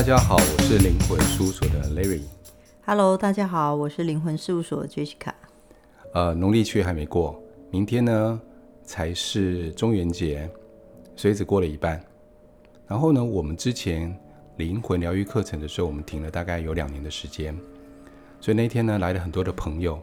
[0.00, 2.22] 大家好，我是灵魂事务所的 Larry。
[2.86, 5.34] Hello，大家好，我是灵魂事务所的 Jessica。
[6.14, 7.38] 呃，农历七月还没过，
[7.70, 8.40] 明天呢
[8.82, 10.50] 才是中元节，
[11.14, 12.02] 所以只过了一半。
[12.86, 14.18] 然后呢，我们之前
[14.56, 17.54] 灵魂疗愈课程的时候，我们停了大概有两年的时间，
[18.40, 20.00] 所以那天呢来了很多的朋友，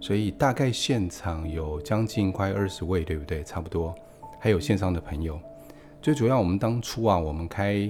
[0.00, 3.44] 所以大概现场有将近快二十位，对不对？
[3.44, 3.94] 差不多，
[4.40, 5.38] 还有线上的朋友。
[6.00, 7.86] 最主要，我们当初啊，我们开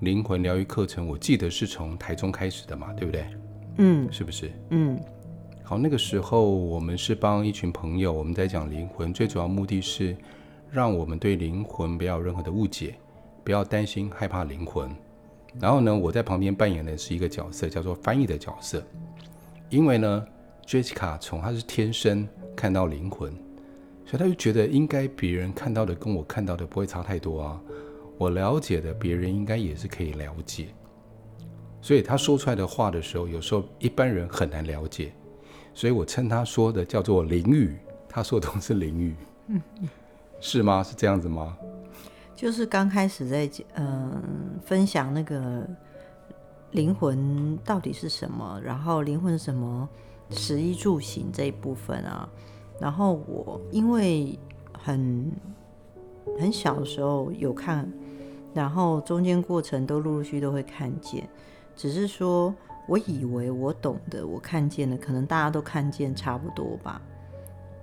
[0.00, 3.24] 灵魂疗愈课程，我记得是从台中开始的嘛，对不对？
[3.78, 4.50] 嗯，是不是？
[4.70, 4.98] 嗯。
[5.62, 10.16] 好，那个时候我们是帮一群朋友，我们在讲灵魂，最主要目的是
[10.70, 12.94] 让我们对灵魂不要有任何的误解。
[13.42, 14.90] 不要担心害怕灵魂，
[15.58, 18.82] 然后呢，我在旁边扮演的是一个角色，叫做翻译的角色。
[19.70, 20.26] 因为呢
[20.66, 23.32] ，Jessica 从她是天生看到灵魂，
[24.04, 27.60] 所以她就觉得应该别人看到的跟我看到的不会差太多啊。
[28.20, 30.68] 我了解的别人应该也是可以了解，
[31.80, 35.10] 所以他说出来的话的时候，有时候一般人很难了解，
[35.72, 39.62] 所以我称他说的叫做灵语，他说的都是灵语，嗯，
[40.38, 40.82] 是吗？
[40.82, 41.56] 是这样子吗？
[42.36, 44.22] 就是刚开始在嗯、呃、
[44.66, 45.66] 分享那个
[46.72, 49.88] 灵魂到底是什么，然后灵魂什么
[50.28, 52.28] 食衣住行这一部分啊，
[52.78, 54.38] 然后我因为
[54.74, 55.32] 很
[56.38, 57.90] 很小的时候有看，
[58.52, 61.28] 然后中间过程都陆陆续续都会看见，
[61.76, 62.52] 只是说
[62.88, 67.00] 我以为我懂的，我看见的可能大家都看见差不多吧。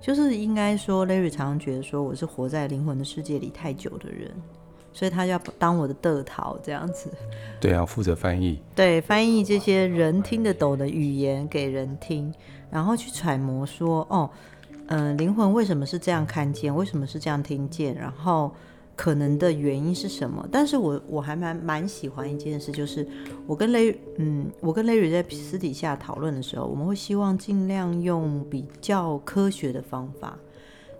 [0.00, 4.30] 就是应该说，Larry 常常觉得说我是活在灵魂的世界里太久的人，
[4.92, 7.10] 所以他要当我的得逃这样子。
[7.58, 8.60] 对啊，负责翻译。
[8.74, 12.32] 对，翻译这些人听得懂的语言给人听，
[12.70, 14.30] 然后去揣摩说，哦，
[14.86, 18.52] 嗯、呃，灵魂为什么是这样看见，为什么是这样听见，然后。
[18.98, 20.44] 可能的原因是什么？
[20.50, 23.06] 但是我我还蛮蛮喜欢一件事，就是
[23.46, 30.36] 我跟雷嗯，我跟 Larry 在私底下讨论的时候，我们会希望尽量用比较科学的方法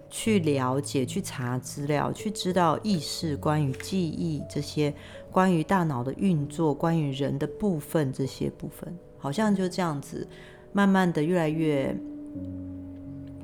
[0.08, 4.94] 去了解、去查资料、去知道意识、关于记忆这些、
[5.32, 10.24] 关于大脑的运作、关于人的部分这些部分，好像就这样子，
[10.72, 11.92] 慢慢的越来越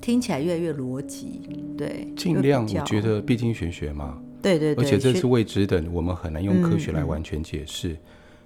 [0.00, 1.40] 听起来越来越逻辑。
[1.76, 4.22] 对，尽量我觉得，毕竟玄学嘛。
[4.44, 7.96] 对对对，而且这是未知的，我们很难用科学来完全解释。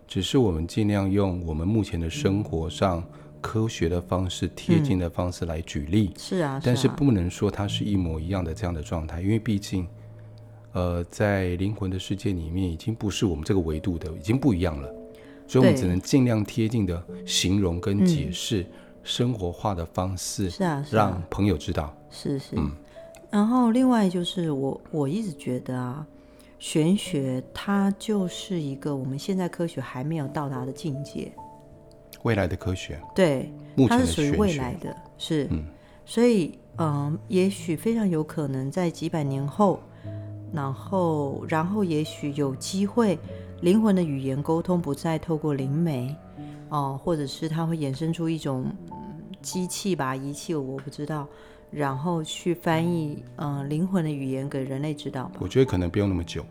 [0.07, 3.05] 只是我们尽量用我们目前的生活上
[3.43, 6.13] 科学的方式、贴近的方式来举例。
[6.17, 9.87] 是啊，但是不能说它是一模一样的这样的状态，因为毕竟，
[10.73, 14.89] 呃，在灵魂的世界里面，已经不是我们这个维度的，已经不一样了。
[15.47, 18.65] 所以我们只能尽量贴近的形容跟解释，
[19.03, 21.95] 生活化的方式，是啊，让朋友知道。
[22.11, 22.71] 是是，嗯。
[23.31, 26.07] 然后，另外就是我我一直觉得啊，
[26.59, 31.31] 玄学它就是一个我们现在科学还没有到达的境界，
[32.23, 33.53] 未来的科学，对，
[33.87, 35.63] 它是属于未来的，是，嗯，
[36.07, 39.79] 所以嗯，也许非常有可能在几百年后，
[40.53, 43.19] 然后然后也许有机会，
[43.61, 46.17] 灵魂的语言沟通不再透过灵媒
[46.71, 48.65] 哦，或者是它会衍生出一种
[49.43, 51.29] 机器吧，仪器，我不知道。
[51.71, 55.31] 然后去翻译，嗯、呃，灵魂的语言给人类知道。
[55.39, 56.45] 我觉得可能不用那么久，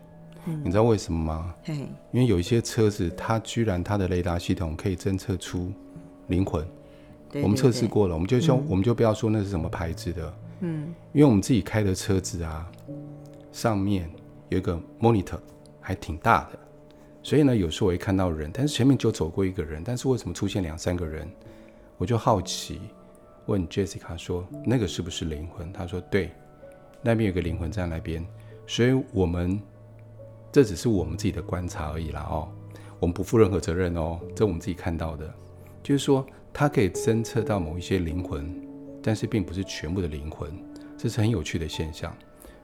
[0.46, 1.54] 嗯、你知道为什么吗？
[1.64, 1.74] 嘿
[2.12, 5.72] 因为有一些车子，它居然它的雷达系统可以侦测出
[6.28, 6.62] 灵魂。
[7.30, 12.70] 对对对，我们测试过了，我们就说，嗯、我们就不要说那是什么牌子的，嗯，因为我们自己开的车子啊，
[13.52, 14.08] 上面
[14.48, 15.38] 有一个 monitor，
[15.80, 16.58] 还挺大的，
[17.22, 21.28] 所以呢，有时候我会看到人，但是前面就走过一个人，但是为什么出现两三个人？
[21.98, 22.80] 我就好奇。
[23.48, 26.30] 问 Jessica 说：“那个是不是灵魂？”他说：“对，
[27.02, 28.24] 那边有个灵魂在那边。”
[28.68, 29.58] 所以，我们
[30.52, 32.46] 这只是我们自己的观察而已啦哦，
[33.00, 34.20] 我们不负任何责任哦。
[34.36, 35.26] 这我们自己看到的，
[35.82, 38.54] 就是说，它可以侦测到某一些灵魂，
[39.02, 40.52] 但是并不是全部的灵魂，
[40.98, 42.14] 这是很有趣的现象。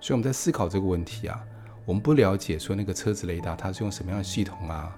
[0.03, 1.43] 所以我们在思考这个问题啊，
[1.87, 4.95] 我们不了解说那个车子雷达它是用什么样的系统啊，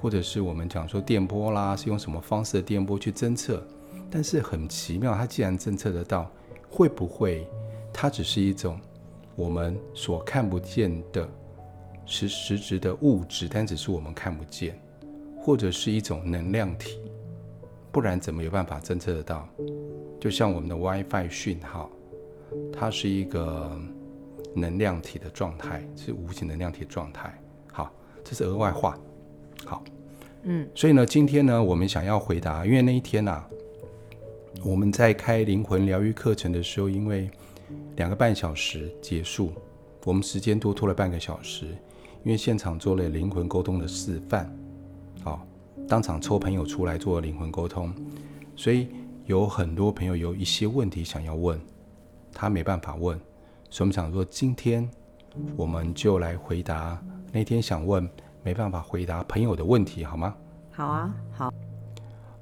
[0.00, 3.64] 或者是我们讲说电波啦，是用什么方式的电波去侦测。
[4.10, 6.28] 但是很奇妙，它既然侦测得到，
[6.68, 7.46] 会不会
[7.92, 8.78] 它只是一种
[9.36, 11.28] 我们所看不见的
[12.04, 14.76] 实实质的物质，但只是我们看不见，
[15.38, 16.98] 或者是一种能量体？
[17.92, 19.48] 不然怎么有办法侦测得到？
[20.20, 21.88] 就像我们的 WiFi 讯号，
[22.72, 23.80] 它是一个
[24.54, 27.32] 能量体的状态，是无形能量体的状态。
[27.72, 27.92] 好，
[28.24, 28.98] 这是额外话。
[29.64, 29.84] 好，
[30.42, 33.48] 嗯，所以呢，今天呢，我们想要回答，因为那一天呢、啊。
[34.64, 37.30] 我们在开灵魂疗愈课程的时候，因为
[37.96, 39.52] 两个半小时结束，
[40.04, 41.66] 我们时间多拖了半个小时，
[42.24, 44.52] 因为现场做了灵魂沟通的示范，
[45.22, 45.46] 好，
[45.88, 47.94] 当场抽朋友出来做灵魂沟通，
[48.56, 48.88] 所以
[49.26, 51.58] 有很多朋友有一些问题想要问，
[52.32, 53.18] 他没办法问，
[53.70, 54.88] 所以我们想说今天
[55.56, 57.00] 我们就来回答
[57.32, 58.06] 那天想问
[58.42, 60.34] 没办法回答朋友的问题，好吗？
[60.72, 61.49] 好啊，好。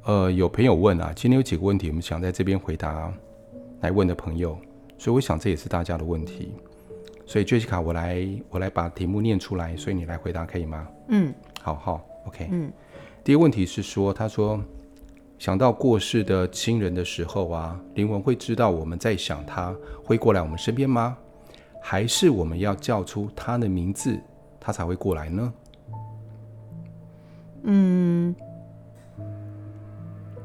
[0.08, 3.12] 呃，有朋友问啊，今天有几个问题，我们想在这边回答
[3.82, 4.56] 来问的朋友，
[4.96, 6.54] 所以我想这也是大家的问题。
[7.26, 10.88] 所以 Jessica，我来我来把题目念出来，所以你来回答可以吗？
[11.08, 12.48] 嗯，好好，OK。
[12.50, 12.72] 嗯，
[13.22, 14.58] 第一个问题是说，他说
[15.38, 21.18] 想到过世的亲人的时候啊，灵魂会知道我们在想他，会过来我们身边吗？
[21.82, 24.18] 还是我们要叫出他的名字，
[24.58, 25.52] 他才会过来呢？
[27.64, 28.34] 嗯，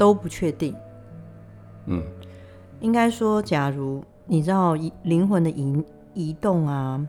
[0.04, 0.76] 都不确定。
[1.86, 2.04] 嗯，
[2.82, 5.82] 应该说，假如你知道灵魂的移。
[6.16, 7.08] 移动啊，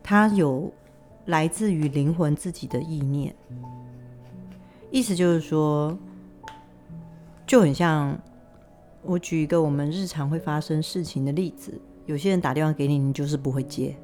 [0.00, 0.72] 它有
[1.24, 3.34] 来自于灵魂自己的意念，
[4.92, 5.98] 意思就是说，
[7.44, 8.16] 就很像
[9.02, 11.76] 我举一个我们日常会发生事情的例子，
[12.06, 13.96] 有些人打电话给你，你就是不会接；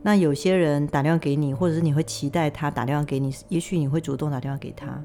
[0.00, 4.98] 那有些人打电话给你，或者是你会期待他打电话给你，也许你会主动打电话给他。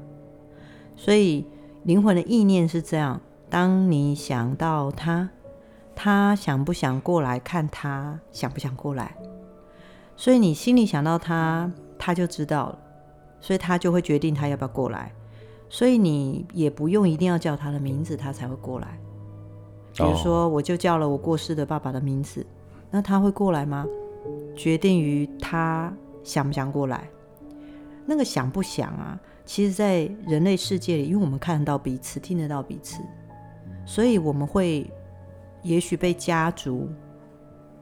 [0.96, 1.44] 所以
[1.84, 5.30] 灵魂的意念是这样：当你想到他。
[5.96, 8.18] 他想不想过来看他？
[8.32, 9.14] 想不想过来？
[10.16, 12.78] 所以你心里想到他，他就知道了，
[13.40, 15.12] 所以他就会决定他要不要过来。
[15.68, 18.98] 所以你也不用一定要叫他的名字，他才会过来。
[19.92, 22.44] 比如说，我就叫了我过世的爸爸的名字，
[22.90, 23.86] 那他会过来吗？
[24.56, 25.92] 决定于他
[26.24, 27.08] 想不想过来。
[28.04, 29.20] 那个想不想啊？
[29.44, 33.00] 其实，在人类世界里，因为我们看得到彼此，听得到彼此，
[33.84, 34.90] 所以我们会。
[35.66, 36.86] 也许被家族、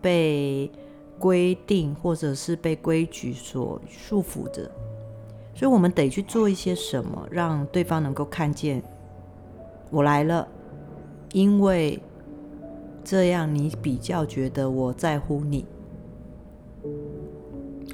[0.01, 0.71] 被
[1.19, 4.71] 规定，或者是被规矩所束缚着，
[5.53, 8.81] 所以我们得去做一些什么，让对方能够看见
[9.91, 10.47] 我来了，
[11.33, 12.01] 因为
[13.03, 15.67] 这样你比较觉得我在乎你。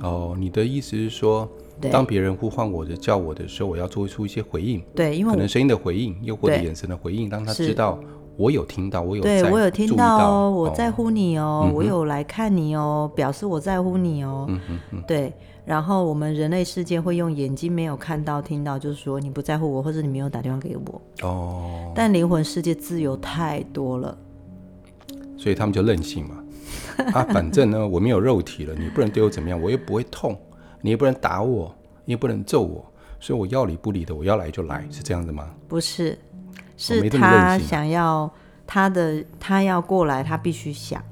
[0.03, 1.51] 哦，你的意思是说，
[1.81, 4.83] 当别人呼唤我的、叫我的时候，我要做出一些回应。
[4.95, 7.99] 对，因为可能声音的回应，又或者眼神的回应，让他知道。
[8.37, 14.47] 我有听到，我有对我有听到哦，我在乎你哦，嗯、我有来看你哦，表示我在乎你哦。
[14.49, 15.33] 嗯嗯嗯、对，
[15.65, 21.03] 然后我们人类世界会用眼睛没有看到、听到，就是说你不在乎我，或者你没有打电话给我。
[21.27, 21.91] 哦。
[21.97, 24.17] 但灵魂世界自由太多了，
[25.37, 26.37] 所以他们就任性嘛。
[27.13, 30.39] 啊，反正呢，我没有肉体了，你不能对我怎么样，我又不会痛，
[30.81, 32.85] 你也不能打我，你也不能揍我，
[33.21, 35.49] 所以我要理不理的，我要来就来，是这样子吗？
[35.67, 36.19] 不是。
[36.77, 38.33] 是他想要
[38.65, 41.03] 他的，他要过来，他必须想。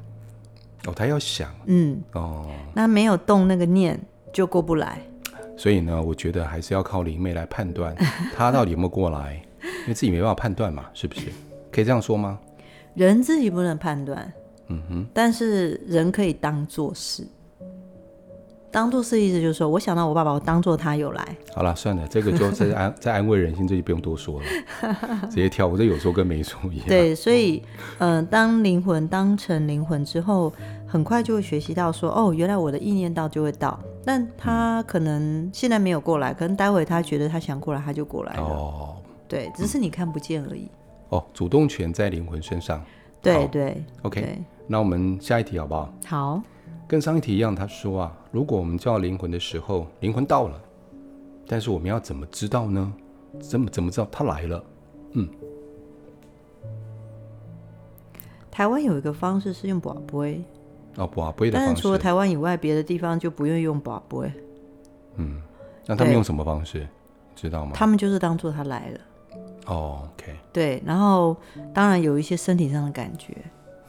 [0.87, 1.53] 哦，他要想。
[1.65, 2.01] 嗯。
[2.13, 2.47] 哦。
[2.73, 4.01] 那没有动那个念，
[4.33, 5.01] 就过不来。
[5.57, 7.93] 所以呢，我觉得还是要靠灵媒来判断
[8.37, 11.33] 他到底有没有过来，因为自己没办法判断嘛，是不是？
[11.73, 12.39] 可以这样说吗？
[12.95, 14.33] 人自己不能判断。
[14.69, 15.07] 嗯哼。
[15.13, 17.27] 但是人可以当做是。
[18.77, 21.37] 当做是意思就是说，我想到我爸爸，我当做他有来。
[21.55, 24.47] 好了，算了，这个就 再安再安慰人心，这就不用多说了，
[25.31, 25.67] 直接跳。
[25.67, 26.85] 我这有说跟没说一样。
[26.87, 27.63] 对，所以，
[28.01, 30.53] 嗯、呃，当灵魂当成灵魂之后，
[30.87, 38.43] 很快就会学习到说，哦，原来我的意念到就会到，但他可能现在没有过来，可能待会他觉得他想过来，他就过来了。
[38.43, 38.97] 哦，
[39.27, 40.69] 对，只是你看不见而已。
[41.09, 42.85] 哦，主动权在灵魂身上。
[43.23, 43.83] 对对。
[44.03, 45.95] OK，对那我们下一题好不好？
[46.05, 46.43] 好。
[46.89, 50.61] 跟上一题一样，他说啊，如果我们叫灵魂的时候，灵魂到了，
[51.47, 52.93] 但是我们要怎么知道呢？
[53.41, 54.65] 怎么怎么知道他来了？
[55.13, 55.29] 嗯，
[58.51, 60.43] 台湾有一个方式是用跋杯
[60.97, 61.69] 哦，跋杯的方式。
[61.69, 64.33] 但是除了台湾以外，别的地方就不愿意用跋杯。
[65.17, 65.43] 嗯，
[65.87, 66.87] 那他们用什么方式？
[67.35, 67.73] 知道吗？
[67.75, 69.01] 他们就是当做他来了。
[69.67, 70.35] 哦，OK。
[70.53, 71.37] 对，然后
[71.75, 73.37] 当然有一些身体上的感觉，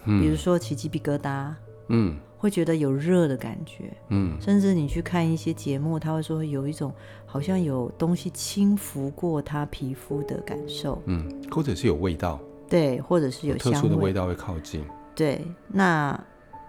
[0.05, 1.53] 嗯，比如说起鸡皮疙瘩，
[1.89, 2.17] 嗯。
[2.37, 6.93] 会觉得有热的感觉，嗯，甚至你去看一些节目，他会说有一种
[7.25, 12.39] 好像有东西轻拂过他皮肤的感受，嗯，或者是有味道，
[12.69, 14.13] 对，或者是有特殊的味。
[14.13, 14.83] 道会靠近，
[15.15, 16.19] 对，那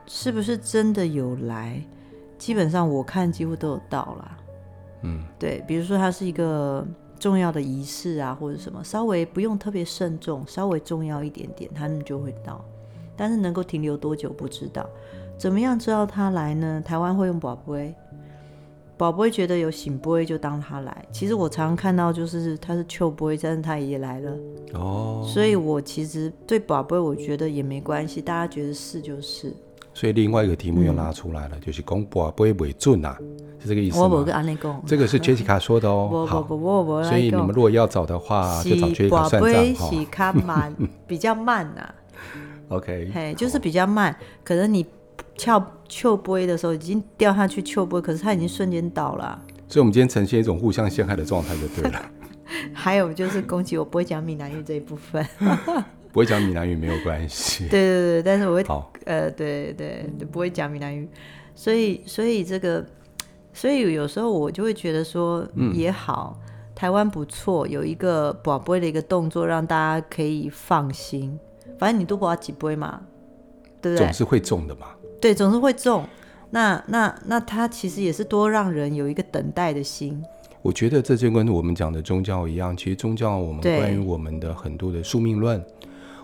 [0.07, 1.83] 是不是真的有来？
[2.39, 4.39] 基本上我看几乎都有到啦，
[5.03, 6.87] 嗯，对，比如说它是一个
[7.19, 12.65] 重要的仪式啊，或者什么，稍微不用特别慎重，稍微重要一点点，他们就会到，
[13.17, 14.89] 但是能够停留多久不知道。
[15.38, 16.83] 怎么样知道他来呢？
[16.85, 17.95] 台湾会用宝贝，
[18.97, 21.04] 宝贝觉得有醒杯就当他来。
[21.12, 24.33] 其实我常常看到就是他是秋杯，但是他也来了。
[24.75, 29.54] 哦，所以我其实对宝贝我觉得也没关系，大家觉得是就是。
[29.95, 33.16] 所以另外一个题目又拉出来了，嗯、就是讲宝贝为准啊，
[33.61, 34.04] 是这个意思吗？
[34.04, 36.25] 我不跟这个是 Jessica 说的哦。
[36.28, 36.42] 好，
[37.04, 39.75] 所以你们如果要找的话，就找 Jessica 算账
[40.45, 40.73] 哈。
[41.07, 41.95] 比较慢呐。
[42.68, 44.14] OK，嘿，就是比较慢，
[44.45, 44.87] 可能你
[45.38, 49.40] 翘秋杯的时候已经掉下去秋杯，可是它已经瞬间倒了。
[49.68, 52.11] 所以，我们今天呈现一种互相陷害的状态就对了。
[52.75, 55.25] 还有就是攻击我不会讲闽南语这一部分。
[56.11, 57.68] 不会讲闽南语没有关系。
[57.68, 58.64] 对对对，但是我会，
[59.04, 61.07] 呃，对对对，不会讲闽南语，
[61.54, 62.85] 所以所以这个，
[63.52, 71.38] 所以有时候我就会觉得说，也好，嗯、台湾不错，有一个保杯的一个动作，让大家可以放心。
[71.78, 73.02] 反正你都不要几杯嘛，
[73.83, 74.07] 对不对？
[74.07, 74.87] 总是会中的嘛。
[75.21, 76.07] 对，总是会中。
[76.51, 80.23] 那那那他其实也是多让人有一个等待的心。
[80.63, 85.63] 我觉得这就跟我们讲的宗教一样，其实宗教我们关于我们的很多的宿命论，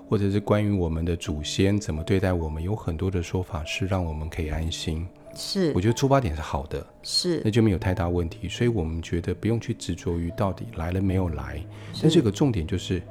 [0.09, 5.07] 或者是关于我们的祖先怎么对待我们，有很多的说法是让我们可以安心。
[5.37, 8.49] 是，我觉得出发点是好的，是，那就没有太大问题。
[8.49, 11.61] 所以我们觉得不用去执着于到底来了没有来。
[12.01, 13.03] 但是有个重点就是，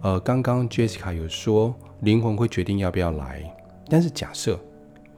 [0.00, 3.42] 呃，刚刚 Jessica 有说灵魂会决定要不要来，
[3.88, 4.58] 但是假设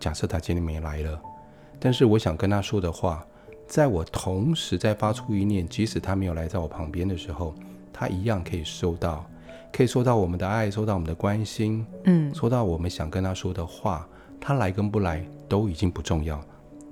[0.05, 1.19] 假设他今天没来了。
[1.81, 3.25] 但是我想跟他说的话，
[3.67, 7.55] 在我同时在发出一念，即使他没有来在我旁边的时候，
[7.91, 9.25] 他一样可以收到，
[9.73, 14.07] 可以收到我们的爱，收到我们的关心，嗯，收到我们想跟他说的话。
[14.39, 16.39] 他来跟不来都已经不重要，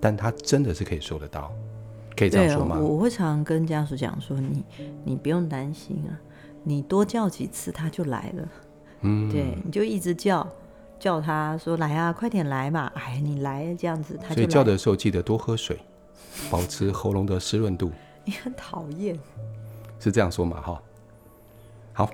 [0.00, 1.52] 但他真的是可以收得到，
[2.16, 2.78] 可以这样说吗？
[2.80, 4.64] 我我会常常跟家属讲说，你
[5.04, 6.16] 你不用担心啊，
[6.64, 8.48] 你多叫几次他就来了，
[9.02, 10.48] 嗯，对，你就一直叫。
[11.02, 12.86] 叫他说来啊，快点来嘛！
[12.94, 14.34] 哎，你来这样子，他就。
[14.36, 15.76] 所以叫的时候记得多喝水，
[16.48, 17.90] 保持喉咙的湿润度。
[18.24, 19.18] 你很讨厌，
[19.98, 20.60] 是这样说嘛？
[20.60, 20.82] 哈，
[21.92, 22.10] 好，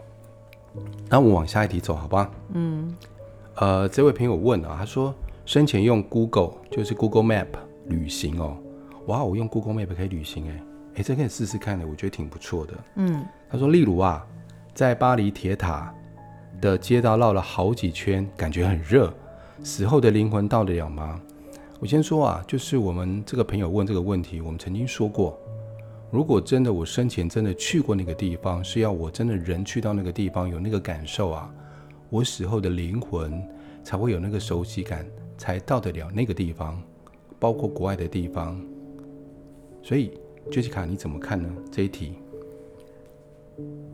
[1.07, 2.30] 那我们往下一题走，好吧？
[2.54, 2.97] 嗯，
[3.57, 5.14] 呃，这位朋友问啊，他说
[5.45, 7.49] 生前用 Google 就是 Google Map
[7.88, 8.57] 旅行哦，
[9.04, 10.62] 哇，我用 Google Map 可以旅行哎，
[10.95, 12.73] 哎，这可以试试看的，我觉得挺不错的。
[12.95, 14.26] 嗯，他说，例如啊，
[14.73, 15.95] 在巴黎铁塔。
[16.61, 19.12] 的街道绕了好几圈，感觉很热。
[19.62, 21.21] 死后的灵魂到得了吗？
[21.81, 25.38] 我先说啊，就是我们这个朋友问这个问题，我们曾经说过，
[26.11, 31.53] 如果真的我生前真的去过那个地方，是要我真的人去到那个地方有那个感受啊，
[32.09, 33.41] 我死后的灵魂
[33.85, 36.81] 才会有那个熟悉感，才到得了那个地方，
[37.38, 38.61] 包括国外的地方。
[39.83, 40.12] 所以
[40.50, 41.49] ，Jessica，你怎么看呢？
[41.71, 42.15] 这一题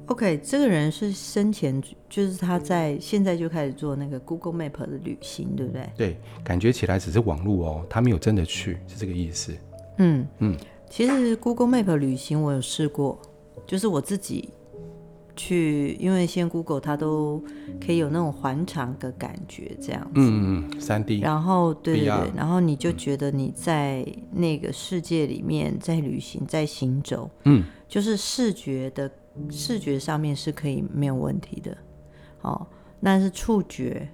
[0.07, 5.91] ？OK，这个人是生前就是他在现在就开始做那个 Google Map 的旅行，对不对？
[5.97, 9.55] 对，感觉起来只是网路哦，他没有真的去，是这个意思。
[9.99, 10.57] 嗯嗯，
[10.91, 13.19] 其实 Google Map 旅行我有试过，
[13.67, 14.51] 就是我自己
[15.35, 17.43] 去，因为现在 Google 它都
[17.85, 20.11] 可以有那种环场的感觉，这样子。
[20.17, 21.21] 嗯嗯，三 D。
[21.21, 27.31] 然后对对对然后你就觉得你在那个世界里面在旅行，在行走。
[27.45, 29.11] 嗯，就是视觉的。
[29.51, 31.77] 视觉上面是可以没有问题的，
[32.43, 32.67] 哦，
[33.03, 34.09] 但是触觉、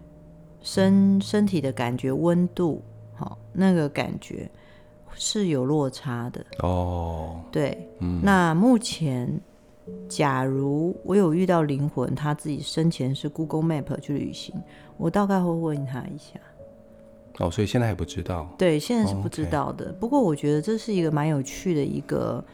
[0.60, 2.82] 身身体的感觉、温度，
[3.14, 4.50] 好、哦，那个感觉
[5.14, 7.40] 是有落差的哦。
[7.50, 9.40] 对，嗯，那目前，
[10.08, 14.54] 假如我有遇到灵魂，他自己生前是 Google Map 去旅行，
[14.96, 16.40] 我大概会问他一下。
[17.38, 18.48] 哦，所以现在还不知道。
[18.58, 19.86] 对，现在是不知道的。
[19.86, 22.44] 哦 okay、不过我觉得这是一个蛮有趣的一个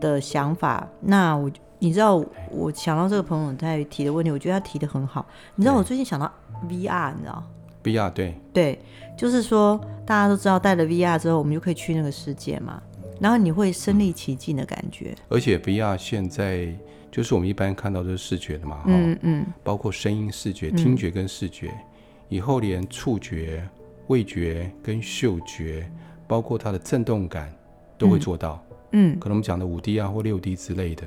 [0.00, 0.88] 的想法。
[1.00, 1.50] 那我。
[1.78, 2.16] 你知道
[2.50, 5.24] 我想到这个朋友在提的问题，我觉得他提的很好。
[5.56, 6.26] 你知道我最近想到
[6.66, 7.44] VR，你知道
[7.84, 8.80] ？VR 对对，
[9.14, 12.82] 就是说大家都知道戴了 VR 之后，我们就可以去那个世界嘛，
[13.20, 15.14] 然后你会身临其境的感觉。
[15.28, 16.74] 而且 VR 现在
[17.12, 21.84] 就是我们一般看到的是视觉的嘛，嗯嗯，包括声音、视觉、听觉跟视觉，嗯、
[22.30, 23.62] 以后连触觉、
[24.06, 25.86] 味觉跟嗅觉，
[26.26, 27.54] 包括它的震动感
[27.98, 28.62] 都会做到。
[28.98, 31.06] 嗯，可能我们讲的五 D 啊或六 D 之类的。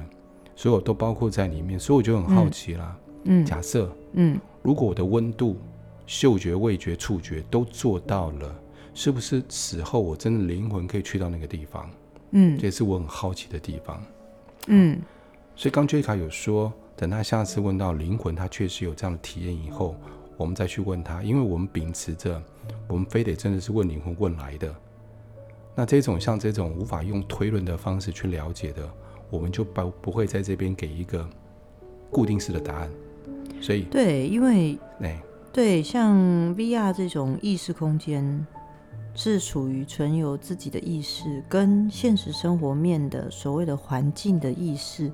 [0.55, 2.95] 所有都包括在里面，所以我就很好奇啦。
[3.23, 5.57] 嗯，假设，嗯，如果我的温度、
[6.05, 8.55] 嗅觉、味觉、触觉都做到了，
[8.93, 11.89] 是不是死后我真的灵魂可以去到那个地方？
[12.31, 14.03] 嗯，这也是我很好奇的地方。
[14.67, 14.99] 嗯，
[15.55, 19.95] 所以刚 Jessica 有说，等他下次问到灵魂，他确实有这样的体验以后，
[20.35, 22.39] 我们再去问他，因为我们秉持着，
[22.87, 24.75] 我们非得真的是问灵魂问来的。
[25.79, 28.85] 那这种像这种无法用推论的方式去了解的。
[29.29, 31.25] 我们就不不会在这边给一个
[32.11, 32.89] 固定式的答案，
[33.61, 35.17] 所以对，因为哎，
[35.53, 36.17] 对，像
[36.57, 38.45] VR 这种意识空间
[39.15, 45.09] 是属于存有自己的意识，跟现实生活面的所谓的环境的意识，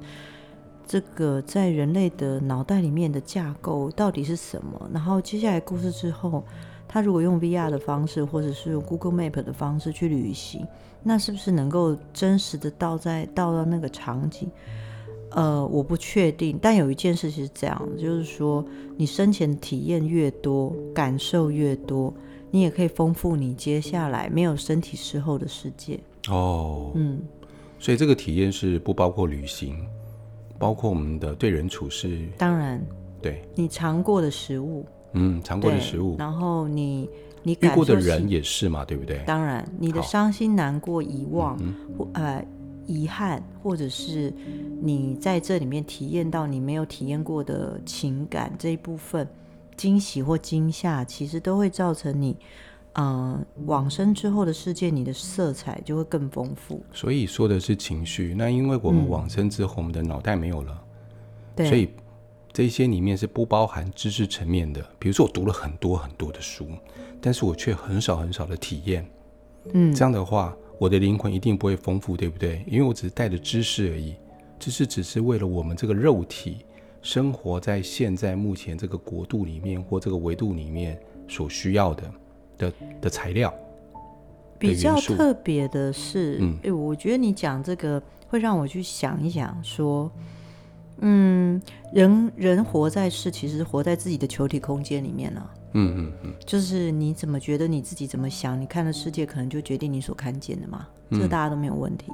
[0.87, 4.89] 这个在人类的脑袋里面的架构到底是什么？
[4.91, 6.43] 然后接下来故事之后。
[6.87, 10.65] 他如果用 VR 的方式，或者是用 Google Map 的方式去旅行，
[11.03, 14.49] 那是不是能够真实的到在到到那个场景？
[15.31, 16.57] 呃，我不确定。
[16.61, 18.63] 但有一件事情是这样，就是说
[18.95, 22.13] 你生前体验越多，感受越多，
[22.51, 25.99] 你也可以丰富你接下来没有身体时候的世界。
[26.29, 27.19] 哦，嗯，
[27.79, 29.85] 所以这个体验是不包括旅行，
[30.57, 32.29] 包括我们的对人处事。
[32.37, 32.81] 当然，
[33.21, 34.85] 对你尝过的食物。
[35.17, 37.09] 嗯，尝过的食物，然后你
[37.41, 39.23] 你遇过的人也是嘛，对不对？
[39.25, 41.57] 当然，你的伤心、难过、遗忘
[41.97, 42.45] 或呃
[42.85, 44.33] 遗憾，或者是
[44.81, 49.25] 你在这里面体验到你没有体验过的情感这一部分，
[49.77, 52.35] 惊喜或惊吓，其实都会造成你
[52.93, 56.83] 呃往生之后的世界，你的色彩就会更丰富。
[56.91, 60.83] 所以说的是情绪，那因为我们往生之后，嗯、我们的脑袋没有了，
[61.55, 61.89] 对，所以。
[62.55, 66.65] 这些里面是不包含知识层面的，比如说我读了很多很多的书，
[67.19, 69.05] 但是我却很少很少的体验。
[69.73, 72.63] 嗯，这样的话，我的灵魂一定不会丰富，对不对？
[72.65, 74.15] 因为我只是带着知识而已，
[74.57, 76.59] 知识只是为了我们这个肉体
[77.01, 80.97] 生活在现在目前这个国度里面或这个维度里面
[81.27, 82.11] 所需要的
[82.57, 83.53] 的的材料。
[84.57, 90.09] 比较特别的是，嗯，哎，我觉得你讲这个会让我去想一想，说。
[90.99, 91.61] 嗯，
[91.91, 95.41] 人人活在世，其实活在自己的球体空间里面呢。
[95.77, 100.87] 嗯嗯嗯，就是你怎么觉得你自己怎么想，你看的世界可能就决定你所看见的嘛。
[101.11, 102.13] 这个大家都没有问题。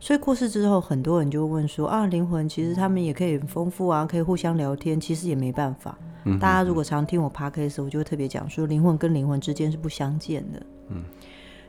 [0.00, 5.00] 所以过世之后，很多人就会问说啊，灵魂其实他们也可以很丰富啊，可以互相聊天。
[5.00, 5.96] 其实也没办法。
[6.40, 10.60] 大家如果常听我 podcast，我就会特别讲说，灵魂跟灵魂之间是不相见的。
[10.88, 11.04] 嗯，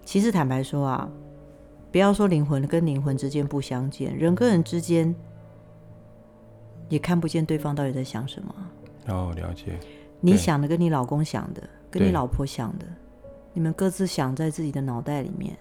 [0.03, 1.07] 其实坦白说啊，
[1.91, 5.15] 不要说灵魂跟灵魂之间不相见，人跟人之间。
[6.89, 8.55] 也看不见对方到底在想什么。
[9.07, 9.77] 哦，了解。
[10.19, 11.61] 你想的跟你老公想的，
[11.91, 12.85] 跟你老婆想的，
[13.53, 15.55] 你们各自想在自己的脑袋里面。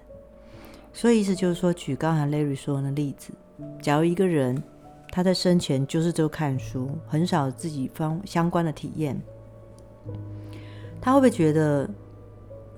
[0.92, 3.32] 所以意思就是说，举刚才 Larry 说的例子，
[3.82, 4.60] 假如一个人
[5.10, 9.20] 他在生前就是就看书，很少自己方相关的体验，
[11.00, 11.88] 他会不会觉得，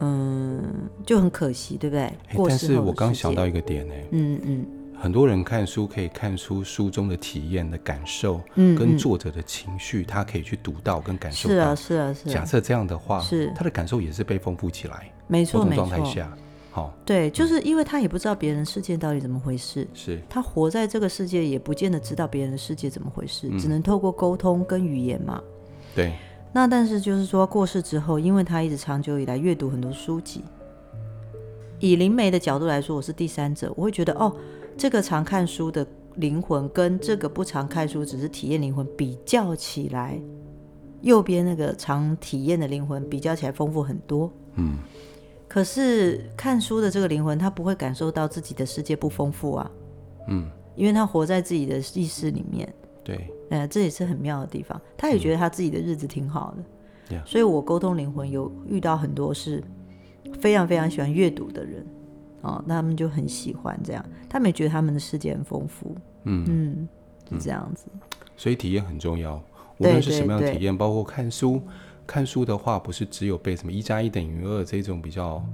[0.00, 0.64] 嗯，
[1.06, 2.12] 就很可惜，对不对？
[2.48, 3.94] 但是我刚想到一个点呢。
[4.10, 4.66] 嗯嗯。
[5.00, 11.54] 很多人看书可以看出书中的体验的感受，嗯，跟作者的情绪，他可以去读到跟感受到。
[11.54, 12.32] 是啊，是啊，是啊。
[12.32, 15.08] 假设这样的话，是他的感受也是被丰富起来。
[15.28, 15.86] 没错，没错。
[15.86, 16.36] 状态下，
[16.72, 25.40] 好，对，就是因为他也不知道别人世界到底怎么回事，是他活在这个世界也不见得知道别人的世界怎么回事，只能透过沟通跟语言嘛。
[25.94, 26.12] 对。
[26.52, 30.42] 那但是就是说过世之后，因为他一直长久以来阅读很多书籍，
[31.78, 34.34] 以灵媒的角度来说，我是第三者，我会觉得哦。
[34.78, 40.18] 这个常看书的灵魂跟这个不常看书只是体验灵魂比较起来，
[41.02, 44.32] 右边那个常体验的灵魂比较起来丰富很多。
[44.54, 44.76] 嗯，
[45.48, 49.70] 可是看书的这个灵魂他不会感受到自己的世界不丰富啊。
[50.28, 52.72] 嗯，因为他活在自己的意识里面。
[53.02, 54.80] 对，呃，这也是很妙的地方。
[54.96, 57.16] 他也觉得他自己的日子挺好的。
[57.16, 59.60] 嗯，所以我沟通灵魂有遇到很多是
[60.40, 61.84] 非常非常喜欢阅读的人。
[62.42, 66.88] 哦，那他们就很喜欢这样，他们也觉得他们的世界很丰富，嗯嗯，
[67.30, 67.86] 是这样子。
[68.36, 69.42] 所以体验很重要，
[69.78, 71.60] 无论是什么样的体验，包括看书。
[72.06, 75.44] 看书的话，不是只有背什么一加一等于二这种比较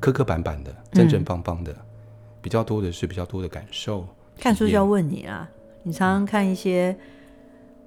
[0.00, 1.84] 磕磕绊绊的、正正方方的，嗯、
[2.40, 4.06] 比较多的是比较多的感受。
[4.38, 5.48] 看书就要问你啊，
[5.82, 6.96] 你常常看一些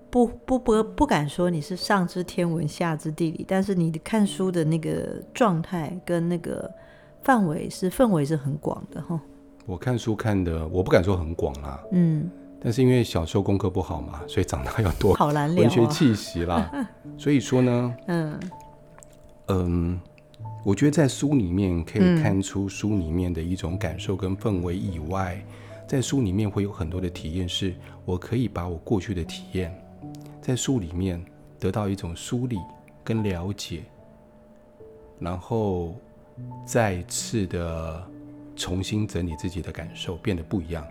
[0.10, 6.72] 不不不不敢说你是上知天文下知地理，但是你看书的那个状态跟那个。
[7.24, 9.20] 范围是氛围是很广的哈。
[9.66, 11.82] 我看书看的，我不敢说很广啦。
[11.92, 12.30] 嗯。
[12.66, 16.72] 但是因为小时候功课不好嘛，所以长大要多好难聊文学气息啦。
[17.18, 18.40] 所以说呢，嗯
[19.48, 20.00] 嗯，
[20.64, 27.74] 我觉得在书里面可以看出书里面的一种感受跟氛围以外，嗯、在书里面会有很多的体验，是
[28.06, 29.78] 我可以把我过去的体验，
[30.42, 31.22] 在书里面
[31.60, 32.58] 得到一种梳理
[33.04, 33.84] 跟了解，
[35.20, 35.94] 然后。
[36.66, 38.06] 再次的
[38.56, 40.86] 重新整理自己的感受，变得不一样。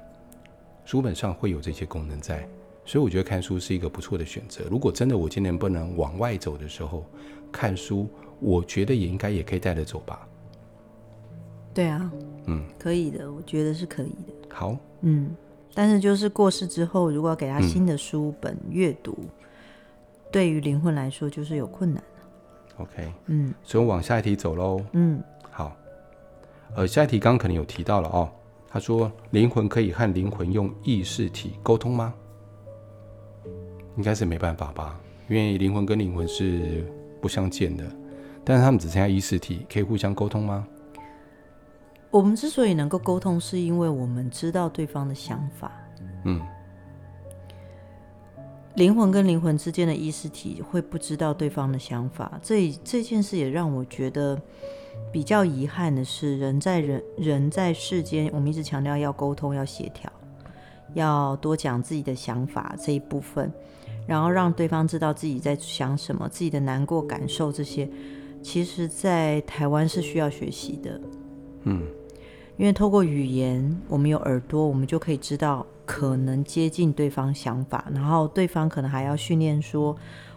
[0.85, 2.46] 书本上会有这些功能在，
[2.85, 4.64] 所以我觉得看书是一个不错的选择。
[4.70, 7.05] 如果真的我今年不能往外走的时候，
[7.52, 8.09] 看书，
[8.40, 10.26] 我觉得也应该也可以带着走吧。
[11.72, 12.12] 对啊，
[12.46, 14.33] 嗯，可以的，我觉得是可以的。
[14.50, 15.35] 好，嗯，
[15.72, 19.28] 但是就是过世之后，如果要给他新的书本阅读，嗯、
[20.33, 22.02] 对于灵魂来说就是有困难。
[22.78, 24.85] OK，嗯，所以我往下一题走喽。
[24.92, 25.22] 嗯。
[26.74, 28.30] 好，呃，下一题刚刚可能有提到了哦。
[28.68, 32.14] 他说，灵魂可以和灵魂用意识体沟通吗？
[33.96, 36.82] 应该是没办法吧，因为灵魂跟灵魂是
[37.20, 37.85] 不相见的。
[38.42, 40.66] 但是他们只剩下意识体，可以互相沟通吗？
[42.11, 45.70] 我们之所以能够沟通，是因为我们知道对方的想法。
[46.24, 46.40] 嗯，
[48.76, 54.40] 灵魂跟灵魂之间的意识体会不知道对方的想法，这这件事也让我觉得
[55.12, 60.11] 比较遗憾的是，人在人人在世间，我们一直强调要沟通、要协调、
[60.94, 63.52] 要多讲自己的想法这一部分，
[64.07, 67.88] 然后让对方知道自己在想什么、自己的难过感受这些，
[68.42, 71.00] 其实，在台湾是需要学习的。
[71.64, 71.83] 嗯，
[72.57, 75.66] 因为透过语言，我们有耳朵，我们就可以知道。
[75.85, 79.94] 可能接近对方想法，然后对方可能还要训练说，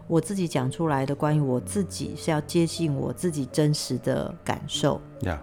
[0.07, 5.01] 我自己讲出来的关于我自己是要接近我自己真实的感受。
[5.21, 5.39] Yeah.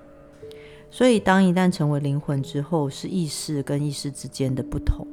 [0.91, 5.07] 所以当一旦成为灵魂之后，是意识跟意识之间的不同。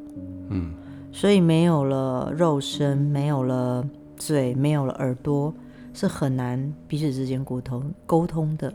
[0.50, 0.74] 嗯，
[1.12, 5.54] 所以没有了肉身，没有了嘴，没有了耳朵，
[5.94, 8.74] 是很难彼此之间沟通沟通的。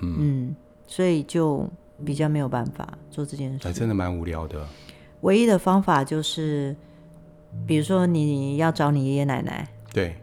[0.00, 1.68] 嗯，嗯，所以就
[2.04, 3.60] 比较没有办法做这件事。
[3.62, 4.66] 还真的蛮无聊的。
[5.20, 6.74] 唯一的方法就是，
[7.66, 10.16] 比如说你要找你爷爷奶奶，对，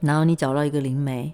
[0.00, 1.32] 然后你找到一个灵媒，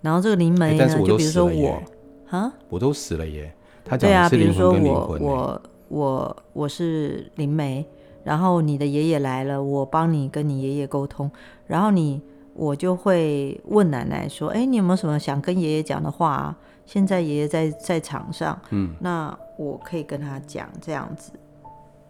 [0.00, 1.82] 然后这个灵媒呢，欸、就比如说我，
[2.30, 3.52] 啊，我都死了耶。
[3.84, 7.86] 他对啊，比如说我我我我我是灵媒，
[8.24, 11.30] 然后你的爷爷来了，我帮你跟你爷爷沟通，
[11.66, 12.20] 然后你
[12.54, 16.58] 我就会问奶奶说，哎，你有没有什么想跟爷爷讲的话啊？
[16.84, 21.32] 现在爷爷在在场上，嗯，那我可以跟他讲这样子。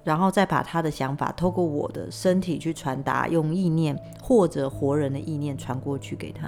[0.07, 6.47] 然后再把他的想法透过我的身体去传达，用意念或者活人的意念传过去给他，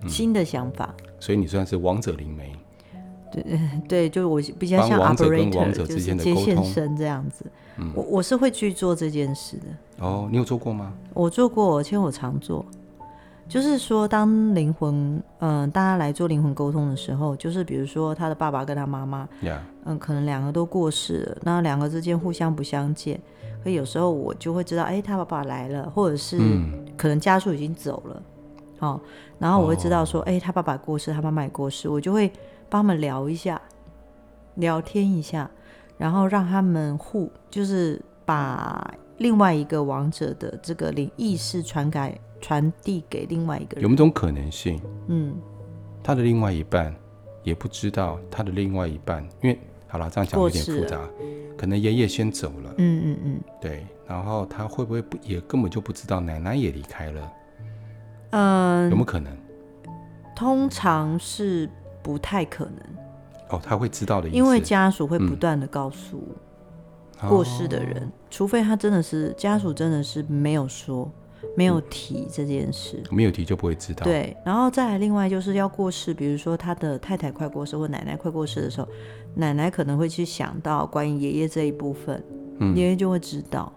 [0.00, 0.94] 嗯、新的想法。
[1.20, 2.50] 所以你算是王者灵媒。
[3.30, 3.44] 对
[3.86, 7.44] 对，就是我比较像 operator，就是接线生这样子。
[7.76, 9.66] 嗯、我我是会去做这件事的。
[9.98, 10.94] 哦，你有做过吗？
[11.12, 12.64] 我做过，而且我常做。
[13.52, 19.28] 就是说，当灵魂，嗯、呃，大家来做灵魂沟通的时候，就是比如说他的爸爸跟他妈妈，
[19.84, 23.20] 嗯可能两个都过世了，那两个之间互相不相见，
[23.62, 26.40] 可有时候我就会知道，哎，他爸爸来了，或者是
[26.96, 28.22] 可能家属已经走了，
[28.78, 28.98] 哦，
[29.38, 32.32] 然后我会知道说，哎、oh.，他爸爸过世，他妈妈也过世，我就会
[32.70, 33.60] 帮他们聊一下，
[34.54, 35.50] 聊天一下，
[35.98, 42.18] 然后让他们互，就是把另外一个亡者的这个灵意识传给。
[42.42, 44.78] 传递给另外一个人，有没有种可能性？
[45.06, 45.34] 嗯，
[46.02, 46.94] 他的另外一半
[47.42, 51.00] 也不知道他的另外一半，因为好了，这样讲有点复杂。
[51.56, 57.32] 可能爷爷先走了，嗯嗯嗯，对，然后他会不会不也根本就不知道奶奶也离开了？
[58.30, 59.32] 嗯，有没有可能？
[60.34, 61.70] 通常是
[62.02, 62.74] 不太可能。
[63.50, 66.26] 哦，他会知道的因为家属会不断的告诉
[67.28, 71.08] 过世的人，嗯，除非他真的是家属真的是没有说。
[71.56, 74.04] 没有提这件事，没有提就不会知道。
[74.04, 78.88] 对，然后再来另外就是要过世，比如说他的太太快过世或奶奶快过世的时候，
[79.34, 82.22] 奶奶可能会去想到关于爷爷这一部分，
[82.58, 83.72] 嗯、爷爷就会知道。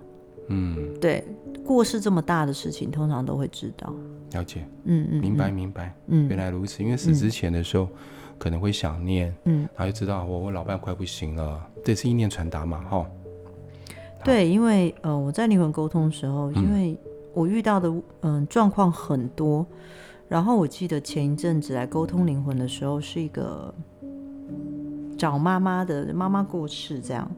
[0.48, 1.24] 嗯，对，
[1.66, 3.94] 过世这么大的事情，通常都会知道。
[4.34, 6.84] 了解，嗯嗯，明白明白，嗯，原来如此。
[6.84, 7.90] 因为死之前的时候、嗯、
[8.38, 13.06] 可能会想念，嗯，然后就知道我我老伴快不行了，这是意念传达嘛，哈。
[14.24, 16.98] 对，因为呃我在灵魂沟通的时候，因为、嗯
[17.36, 19.66] 我遇到的嗯状况很多，
[20.30, 23.72] 然后我记得前一阵子来沟通灵魂的时候，是一个
[25.18, 27.30] 找妈妈的妈妈过世这样.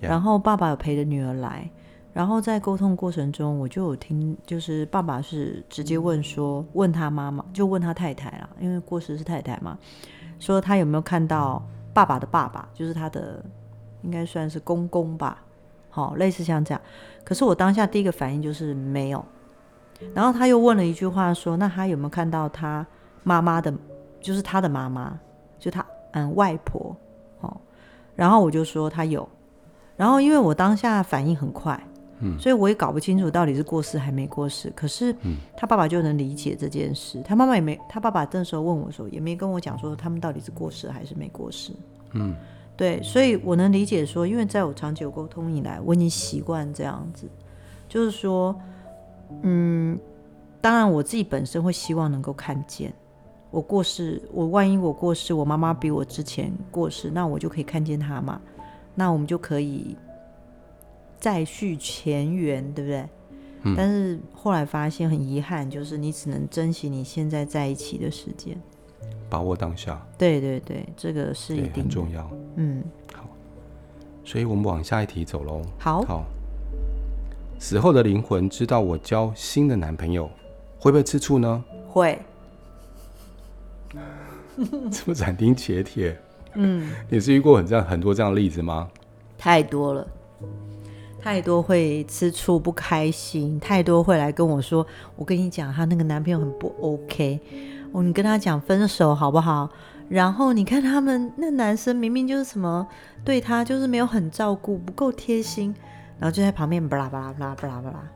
[0.00, 1.70] 然后爸爸有陪着女儿来，
[2.12, 9.78] 然后在沟通过程中，我就有听，就是爸爸是直接问说，问他妈妈，就问他太太啦，因为过世是太太嘛，
[10.38, 11.64] 说他有没有看到
[11.94, 13.42] 爸爸的爸爸，就是他的
[14.02, 15.42] 应该算是公公吧，
[15.88, 16.80] 好，类似像这样，
[17.24, 19.24] 可是我当下第一个反应就是没有。
[20.12, 22.84] 然后他又问了一句话，说：“那他有没有看到他
[23.22, 23.72] 妈妈的，
[24.20, 25.18] 就是他的妈妈，
[25.58, 26.96] 就他嗯外婆，
[27.40, 27.56] 哦。”
[28.14, 29.28] 然后我就说他有。
[29.96, 31.80] 然后因为我当下反应很快，
[32.20, 34.72] 嗯，所以我也搞不清楚到底是过世还没过世。
[34.76, 35.14] 可是
[35.56, 41.72] 他爸爸就能理解这件事，他妈妈也没，他爸爸那时候问我说，也没跟我讲说他们到底是过世还是没过世。
[42.12, 42.36] 嗯，
[42.76, 47.28] 对，所以我能理解说，因为在我长久沟通以来，我已经习惯这样子，
[47.88, 48.54] 就是说。
[49.42, 49.98] 嗯，
[50.60, 52.92] 当然，我自己本身会希望能够看见
[53.50, 54.22] 我过世。
[54.32, 58.40] 我万一我过世，我妈妈比我之前过世，那我就可以看见她嘛。
[58.94, 59.96] 那我们就可以
[61.18, 63.08] 再续前缘，对不对？
[63.62, 63.74] 嗯。
[63.76, 68.56] 但是后来发现很遗憾，就是你只能珍惜你现在在一起的时间，
[69.28, 70.00] 把握当下。
[70.16, 72.30] 对对对，这个是一定很重要。
[72.56, 72.82] 嗯，
[73.12, 73.24] 好，
[74.24, 75.62] 所以我们往下一题走喽。
[75.78, 76.02] 好。
[76.02, 76.24] 好。
[77.66, 80.30] 死后的灵魂知道我交新的男朋友，
[80.78, 81.64] 会不会吃醋呢？
[81.88, 82.18] 会。
[84.92, 86.14] 这么斩钉截铁。
[86.56, 88.90] 嗯，你是遇过很这样很多这样的例子吗？
[89.38, 90.06] 太多了，
[91.18, 97.40] 太多会吃醋不开心，太多会来跟我说，我跟你讲，她那个男朋友很不 OK，
[97.92, 99.70] 哦，你跟他讲分手好不好？
[100.10, 102.86] 然后你看他们那男生明明就是什么，
[103.24, 105.74] 对他就是没有很照顾，不够贴心，
[106.18, 108.10] 然后就在旁边巴拉巴拉巴拉巴拉巴拉。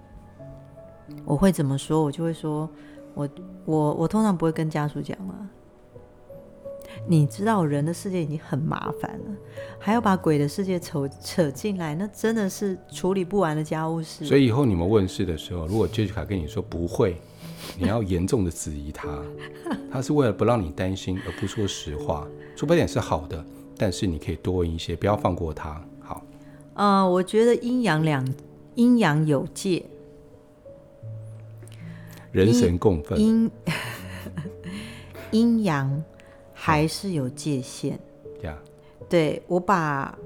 [1.24, 2.02] 我会怎么说？
[2.02, 2.68] 我就会说，
[3.14, 3.28] 我
[3.64, 5.34] 我我通常不会跟家属讲嘛。
[7.06, 9.36] 你知道人的世界已经很麻烦了，
[9.78, 14.24] 还要把鬼的世界扯扯进来，那真的是处理不完的家务事。
[14.24, 17.20] 所以以后你们问事的时候，如果 Jessica 跟你说不会，
[17.78, 19.08] 你要严重的质疑他，
[19.90, 22.26] 他是为了不让你担心而不说实话。
[22.56, 23.44] 出发点是好的，
[23.76, 25.80] 但是你可以多问一些，不要放过他。
[26.78, 28.24] 好，呃，我觉得阴阳两
[28.76, 29.84] 阴阳有界，
[32.30, 33.50] 人神共愤，阴
[35.32, 36.02] 阴阳。
[36.60, 37.96] 还是有界限，
[39.08, 40.18] 对，我把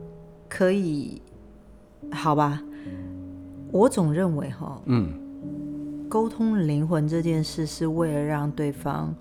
[0.48, 1.20] 可以，
[2.10, 2.60] 好吧，
[3.70, 5.12] 我总认为哈，嗯，
[6.08, 9.14] 沟通灵魂这件事是为了让对方，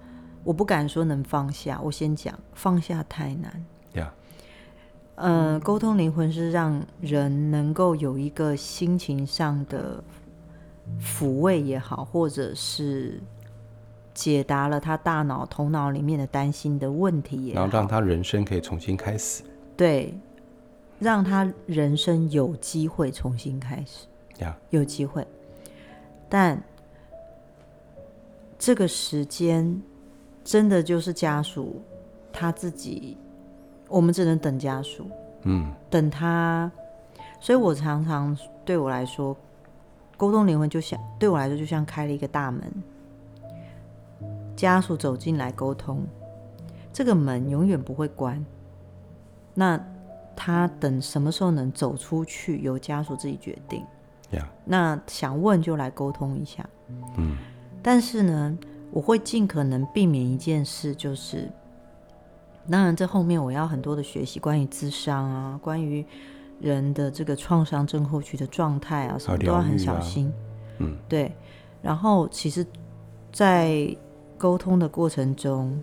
[0.46, 3.66] 我不敢说能放下，我先讲放下太难，
[5.22, 10.04] 呃，沟通灵魂是让人能够有一个心情上的
[11.00, 13.22] 抚慰也好，或者是。
[14.14, 19.42] 解答了他大脑、头脑里面的担心的问题也好，然后让他人生可以重新开始。
[19.78, 20.14] 对，
[21.00, 24.06] 让他人生有机会重新开始。
[24.70, 25.26] 有机会。
[26.28, 26.62] 但
[28.60, 29.82] 这个时间
[30.44, 31.82] 真的就是家属
[32.34, 33.18] 他自己，
[33.92, 35.06] 我们只能等家属。
[35.44, 36.72] 嗯，等他。
[37.40, 39.36] 所以我常常对我来说，
[40.16, 42.72] 沟通灵魂就像对我来说就像开了一个大门。
[44.56, 46.04] 家属走进来沟通，
[46.94, 48.44] 这个门永远不会关。
[49.56, 49.84] 那
[50.36, 53.84] 他等什么时候能走出去，由家属自己决定。
[54.64, 56.64] 那想问就来沟通一下。
[57.18, 57.38] 嗯。
[57.82, 58.58] 但是呢，
[58.92, 61.52] 我会尽可能避免一件事，就是
[62.70, 66.06] 当然这后面我要很多的学习，关于智商啊，关于
[66.60, 70.28] 人的这个创伤症候群的状态啊，什么都要很小心。
[70.28, 70.34] 啊、
[70.80, 71.32] 嗯，对。
[71.82, 72.66] 然后其实，
[73.32, 73.96] 在
[74.38, 75.82] 沟通的过程中，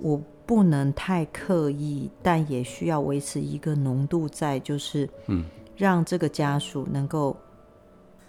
[0.00, 5.44] 我不能太刻意，但也需要维持一个浓度在，就是，嗯，
[5.76, 7.36] 让这个家属能够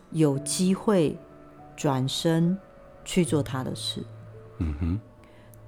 [0.10, 1.16] 有机会
[1.76, 2.58] 转身
[3.06, 4.04] 去做他的事。
[4.58, 5.00] 嗯哼，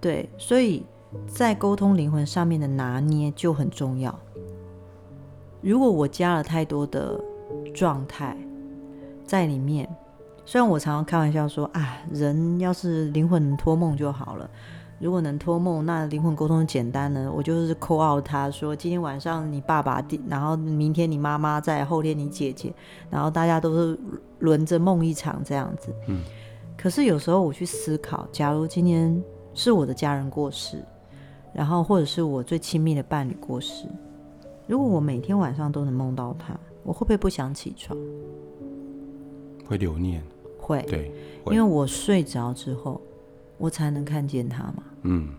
[0.02, 0.84] 对，所以
[1.28, 4.18] 在沟通灵魂上面的拿捏就很重要。
[5.62, 7.20] 如果我加了太多的
[7.74, 8.38] 状态
[9.26, 9.90] 在里面。
[10.46, 14.50] 虽然我常常开玩笑说啊，人要是灵魂能托梦就好了。
[14.98, 17.32] 如果能托梦，那灵魂沟通简单呢。
[17.32, 22.74] 我就是 call out 他说，今天晚上你爸爸，然后明天你妈妈在，后天你姐姐，
[23.12, 24.00] 然后大家都是
[24.40, 25.94] 轮着梦一场这样子。
[26.08, 26.24] 嗯。
[26.76, 30.84] 可是有时候我去思考，假如今天是我的家人过世，
[31.60, 33.86] 然后或者是我最亲密的伴侣过世，
[34.66, 38.00] 如果我每天晚上都能梦到他，我会不会不想起床？
[39.66, 40.24] 会留念。
[40.58, 41.12] 会，对，
[41.48, 43.02] 因为我睡着之后，
[43.58, 44.84] 我才能看见他嘛。
[45.02, 45.34] 嗯，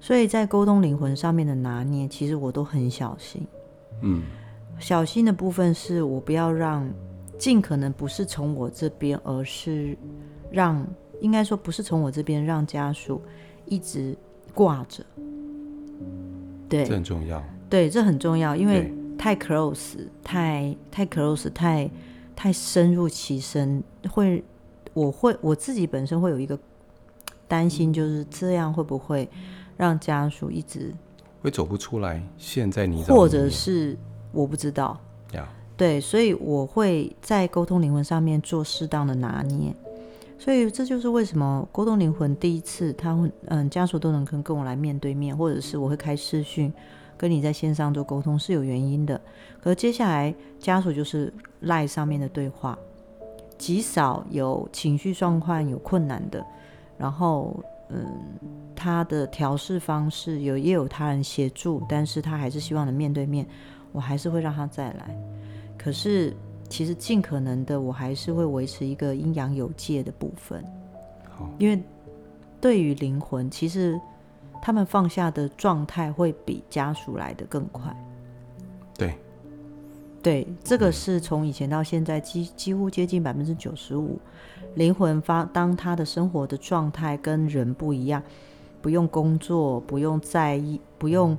[0.00, 3.46] 所以在沟通灵魂上面的拿捏，其实我都很小心。
[4.00, 4.22] 嗯，
[4.78, 6.90] 小心的部分是我不要让，
[7.36, 9.94] 尽可能不是从我这边，而是
[10.50, 10.82] 让，
[11.20, 13.20] 应该说不是从我这边让家属
[13.66, 14.16] 一直
[14.54, 15.04] 挂着。
[16.68, 17.42] 对，这很重要。
[17.68, 21.90] 对，这很重要，因为太 close，太太 close，太
[22.34, 24.42] 太深入其身会。
[24.92, 26.58] 我会我自己本身会有一个
[27.46, 29.30] 担心，就是这样会不会
[29.76, 30.92] 让家属一直
[31.40, 32.20] 会走不出来？
[32.36, 33.96] 现在你或者是
[34.32, 35.00] 我不知道
[35.32, 35.44] ，yeah.
[35.76, 39.72] 对，所以我会在沟通灵魂上面做适当的拿捏。
[40.40, 46.72] 所以这就是为什么沟通灵魂第一次他会嗯家属都能跟跟我来面对面，或者是我会开视讯
[47.18, 49.20] 跟你在线上做沟通是有原因的。
[49.60, 52.76] 可是接下来家属就是赖上面的对话。
[53.58, 56.42] 极少有情绪状况有困难的，
[56.96, 57.54] 然后
[57.90, 58.06] 嗯，
[58.74, 63.46] 他的调试方式有也有他人协助，但是他还是希望能面对面，
[63.92, 65.14] 我还是会让他再来。
[65.76, 66.34] 可是
[66.70, 70.64] 其实尽可能的，我还是会维持一个阴阳有界的部分，
[71.58, 71.82] 因为
[72.60, 74.00] 对于灵魂，其实
[74.62, 77.94] 他们放下的状态会比家属来的更快。
[78.96, 79.14] 对。
[80.22, 84.18] 对，这个是从以前到现在几几乎接近百分之九十五，
[84.74, 88.22] 灵魂发当他的生活的状态跟人不一样，
[88.82, 91.38] 不用工作，不用在意，不用，嗯、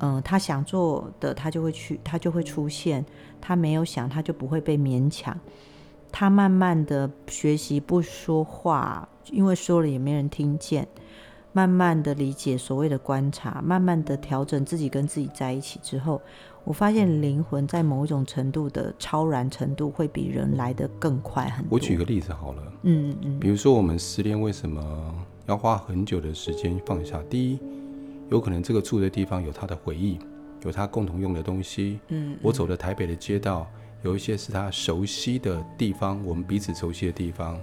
[0.00, 3.04] 呃，他想做的他就会去，他就会出现。
[3.40, 5.38] 他没有想，他就不会被勉强。
[6.12, 10.86] 他慢慢的学习不说话，因为说了也没人听见。
[11.52, 16.22] 慢慢的理解所谓的观察，慢慢的调整自己跟自己在一起之后，
[16.62, 21.74] 我发现灵魂在某一种程度的超然程度会比人来得更快很多。
[21.74, 25.12] 我举个例子好了，嗯嗯，比如说我们失恋为什么
[25.46, 27.20] 要花很久的时间放下？
[27.28, 27.58] 第一，
[28.30, 30.18] 有可能这个住的地方有他的回忆，
[30.62, 32.00] 有他共同用的东西。
[32.08, 33.66] 嗯，我走的台北的街道，
[34.02, 37.60] 有一些是他熟悉的地方，我们彼此熟悉的地方。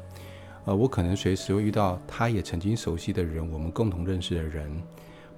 [0.65, 4.69] 呃，我可能随时会遇到他也曾经熟悉的人，我们共同认识的人，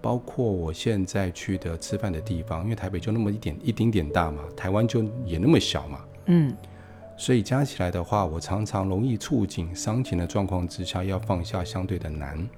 [0.01, 6.51] 包括我现在去的吃饭的地方，因为台北就那么一点一丁点大嘛，台湾就也那么小嘛，嗯，
[7.15, 12.49] 所以加起来的话，我常常容易触景伤情的状况之下，要放下相对的难。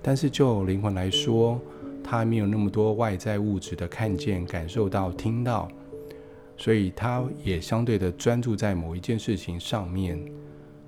[0.00, 1.60] 但是就灵魂来说，
[2.04, 5.68] 他还没有那么多外在物质的看见、感受到、听到，
[6.56, 10.22] 所以他也相对的专注在某一件事情上面，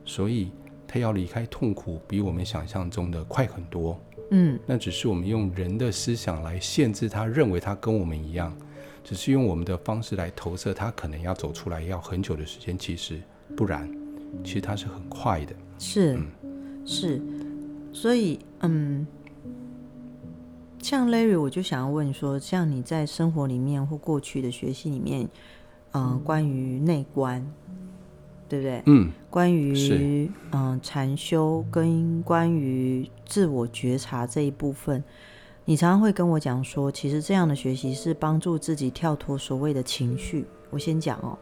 [0.05, 0.51] 所以。
[0.89, 4.01] 他要离开痛苦，比我们想象中的快很多。
[4.31, 8.57] 嗯，那只是我们用人的思想来限制他，认为他跟我们一样，
[9.03, 12.79] 只是用我们的方式来投射他，可能要走出来要很久的时间。
[12.79, 13.21] 其实
[13.57, 13.91] 不然，
[14.45, 15.53] 其实他是很快的。
[15.77, 17.21] 是，嗯、是，
[17.93, 19.05] 所以嗯，
[20.87, 25.29] 像 Larry，我就想要问说，像你在生活里面或过去的学习里面，
[25.91, 27.45] 嗯、呃，关于内观。
[28.49, 28.81] 对不对？
[28.87, 35.03] 嗯，关于嗯禅修跟关于自我觉察这一部分，
[35.65, 40.47] 你常常会跟我讲说，其实这样的学习是帮助自己跳脱所谓的情绪。
[40.71, 41.37] 我先讲哦，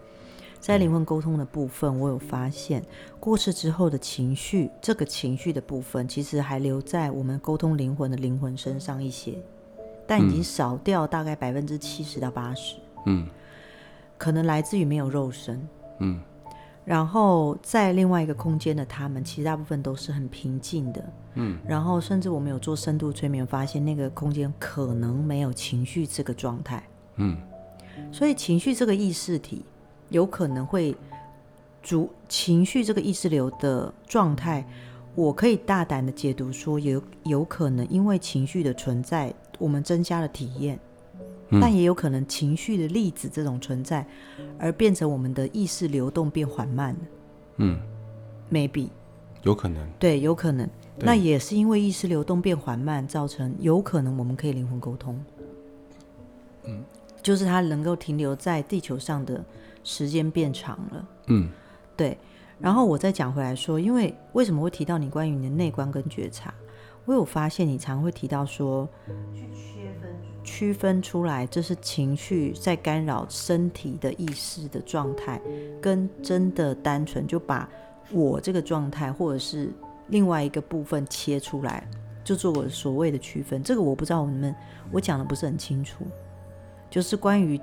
[0.64, 2.82] 在灵魂沟通的部分，我有发现
[3.20, 9.34] 过世之后的情绪，这个情绪的部分其实还留在我们沟通灵魂的灵魂身上一些，
[10.06, 12.76] 但已经少掉大概百分之七十到八十。
[13.04, 13.28] 嗯，
[14.16, 15.68] 可能来自于没有肉身。
[15.98, 16.18] 嗯。
[16.82, 21.58] 然后在另外一个空间的他们，其实大部分都是很平静的，嗯。
[21.68, 26.82] 然后甚至我们有做深度催眠，发现那个空间可能没有情绪这个状态，
[27.16, 27.36] 嗯。
[28.10, 29.62] 所以情绪这个意识体
[30.14, 30.94] 有可能会
[31.82, 34.64] 主情绪这个意识流的状态，
[35.16, 40.78] 我可以大胆的解读说，有有可能因为情绪的存在，我们增加了体验。
[41.60, 44.04] 但也有可能情绪的粒子这种存在，
[44.58, 47.00] 而变成我们的意识流动变缓慢了。
[47.58, 47.78] 嗯
[48.50, 48.88] ，maybe
[49.42, 49.86] 有可能。
[49.98, 50.68] 对，有可能。
[50.98, 55.22] 那也是因为意识流动变缓慢，造成有可能我们可以灵魂沟通。
[56.64, 56.82] 嗯，
[57.22, 59.44] 就是它能够停留在地球上的
[59.84, 61.08] 时间变长了。
[61.28, 61.48] 嗯，
[61.96, 62.18] 对。
[62.58, 66.52] 然后我再讲回来说，因为为什么会提到你关于你的内观跟觉察？
[67.04, 68.88] 我有发现你常会提到说。
[69.32, 69.46] 去
[70.42, 75.40] 区分出来，这是情绪在干扰身体的意识的状态，
[75.80, 77.68] 跟真的单纯就把
[78.10, 79.70] 我这个状态或者是
[80.08, 81.88] 另外一个部分切出来，
[82.22, 83.62] 就做我所谓的区分。
[83.62, 84.54] 这个我不知道我们
[84.92, 86.04] 我讲的不是很清楚。
[86.90, 87.58] 就是关于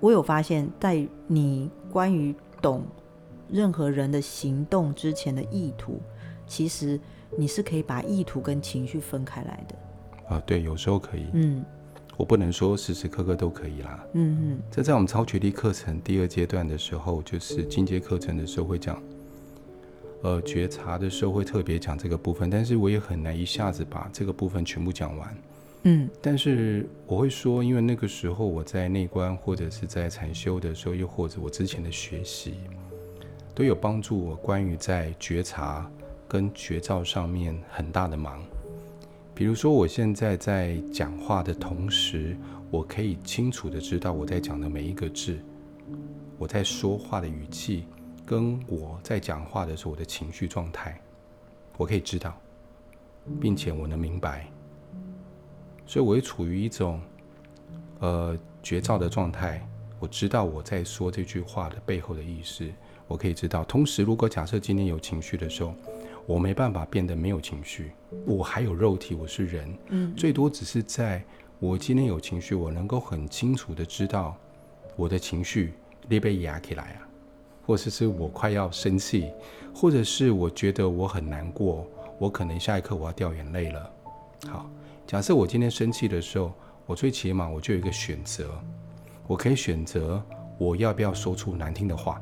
[0.00, 2.84] 我有发现，在你关于懂
[3.50, 6.00] 任何人的行动之前的意图，
[6.46, 6.98] 其实
[7.36, 10.34] 你是可以把意图跟情绪分开来的。
[10.34, 11.26] 啊，对，有时候可以。
[11.32, 11.64] 嗯。
[12.16, 14.04] 我不能说时时刻刻都可以啦。
[14.14, 19.00] 嗯嗯，这在我们超觉力课程第二阶段的时候，就是进阶课程的时候会讲，
[20.22, 25.32] 呃，觉察的时候会特别讲这个部分，但是我也很难一下子把这个部分全部讲完。
[25.90, 32.56] 嗯，但是我会说，因为那个时候我在内观或者是在禅修的时候，又或者我之前的学习，
[33.54, 35.90] 都有帮助我关于在觉察
[36.28, 38.44] 跟觉照上面很大的忙。
[39.34, 42.36] 比如说，我现在在讲话的同时，
[42.70, 45.38] 我可以清楚地知道我在讲的每一个字，
[46.36, 47.84] 我在说话的语气，
[48.26, 51.00] 跟我在讲话的时候我的情绪状态，
[51.78, 52.38] 我可以知道，
[53.40, 54.46] 并且我能明白，
[55.88, 57.00] 所以我会处于一种
[58.00, 59.66] 呃绝照的状态。
[59.98, 62.64] 我知道我在说这句话的背后的意思，
[63.08, 63.64] 我可以知道。
[63.64, 65.74] 同时，如果假设今天有情绪的时候，
[66.26, 67.90] 我没办法变得没有情绪，
[68.26, 71.24] 我还有肉体，我是人，嗯，最多只是在
[71.58, 74.36] 我今天有情绪，我能够很清楚的知道
[74.94, 75.72] 我的情绪
[76.06, 77.08] 你被压起来啊，
[77.66, 79.32] 或者是我快要生气，
[79.74, 81.84] 或者是我觉得我很难过，
[82.18, 83.90] 我可能下一刻我要掉眼泪了。
[84.46, 84.70] 好，
[85.08, 86.52] 假设我今天生气的时候，
[86.84, 88.62] 我最起码我就有一个选择，
[89.26, 90.22] 我可以选择
[90.58, 92.20] 我要不要说出难听的话，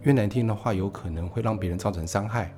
[0.00, 2.52] 因为难听的话有可能会让别人造成伤害。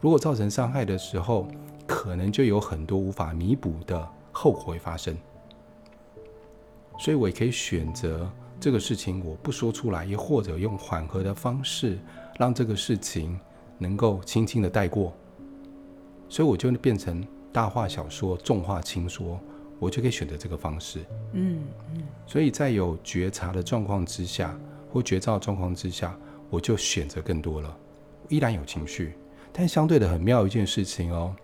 [0.00, 1.46] 如果造成伤害的时候，
[1.86, 5.16] 可能就有很多无法弥补的后果会发生。
[6.98, 8.28] 所以我也可以选择
[8.58, 11.96] 这个事情我不说出来，也或者用缓和的方式
[12.40, 13.38] 让这个事情
[13.78, 15.12] 能够轻轻的带过。
[16.28, 17.24] 所以我就变成
[17.56, 19.40] 大话小说，重话轻说，
[19.78, 21.00] 我就可以选择这个方式。
[21.32, 22.02] 嗯嗯。
[22.26, 24.54] 所以在有觉察的状况之下，
[24.92, 26.14] 或觉照状况之下，
[26.50, 27.74] 我就选择更多了。
[28.28, 29.14] 依然有情绪，
[29.54, 31.34] 但相对的很妙一件事情哦，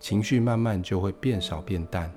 [0.00, 2.10] 情绪慢慢就会变少变淡，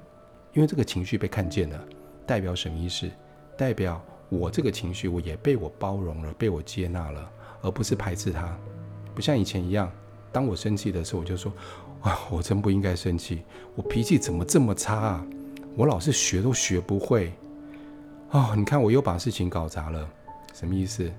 [0.54, 1.86] 因为这个情绪被看见了，
[2.26, 3.12] 代表什么意思？
[3.58, 7.30] 代表我这个情绪我也被我包容了，被我接纳了，
[7.62, 8.58] 而不是排斥它。
[9.14, 9.92] 不像以前一样，
[10.32, 11.52] 当我生气的时候，我就说：
[12.06, 13.44] 哇，我真不应该生气，
[13.76, 15.28] 我脾气怎么这么差啊？
[15.76, 17.34] 我老是学都学不会。
[18.30, 20.08] 哦，你看我又把事情搞砸了，
[20.54, 21.12] 什么意思？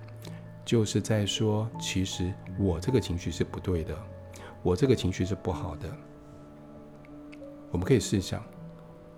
[0.64, 3.96] 就是在说，其实我这个情绪是不对的，
[4.62, 5.88] 我这个情绪是不好的。
[7.72, 8.42] 我们可以试想，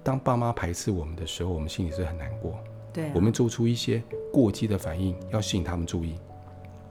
[0.02, 2.58] 当爸妈排斥我们的时候，我们心里是很难过。
[2.94, 3.12] 对啊。
[3.14, 4.02] 我们做出一些
[4.32, 6.14] 过激的反应，要吸引他们注意。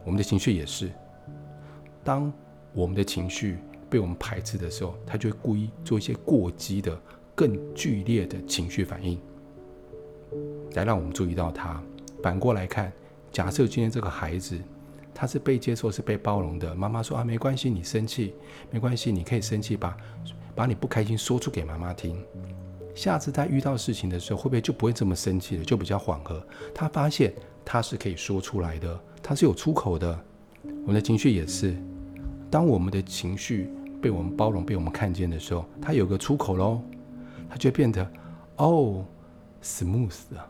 [0.05, 0.91] 我们的情绪也是，
[2.03, 2.32] 当
[2.73, 3.57] 我们的情绪
[3.89, 6.99] 被我们排斥的时候，他就会故意做一些过激的、
[7.33, 9.19] 更剧烈的情绪反应，
[10.73, 11.81] 来让我们注意到他。
[12.21, 12.91] 反过来看。
[13.29, 14.57] 假设今天这个孩子，
[15.13, 16.73] 他是被接受、是被包容的。
[16.73, 18.33] 妈妈说啊，没关系，你生气
[18.71, 19.95] 没关系，你可以生气吧，
[20.55, 22.17] 把你不开心说出给妈妈听。
[22.95, 25.63] 下次他遇到事情的时候，会不会就不会这么生气了？
[25.63, 26.41] 就比较缓和。
[26.73, 27.31] 他发现
[27.63, 30.19] 他是可以说出来的，他是有出口的。
[30.63, 31.75] 我们的情绪也是，
[32.49, 33.69] 当我们的情绪
[34.01, 36.81] 被我们包容、被我们看见的时候，它有个出口喽，
[37.49, 38.09] 它就会变得
[38.57, 39.05] 哦
[39.61, 40.47] ，smooth 啊，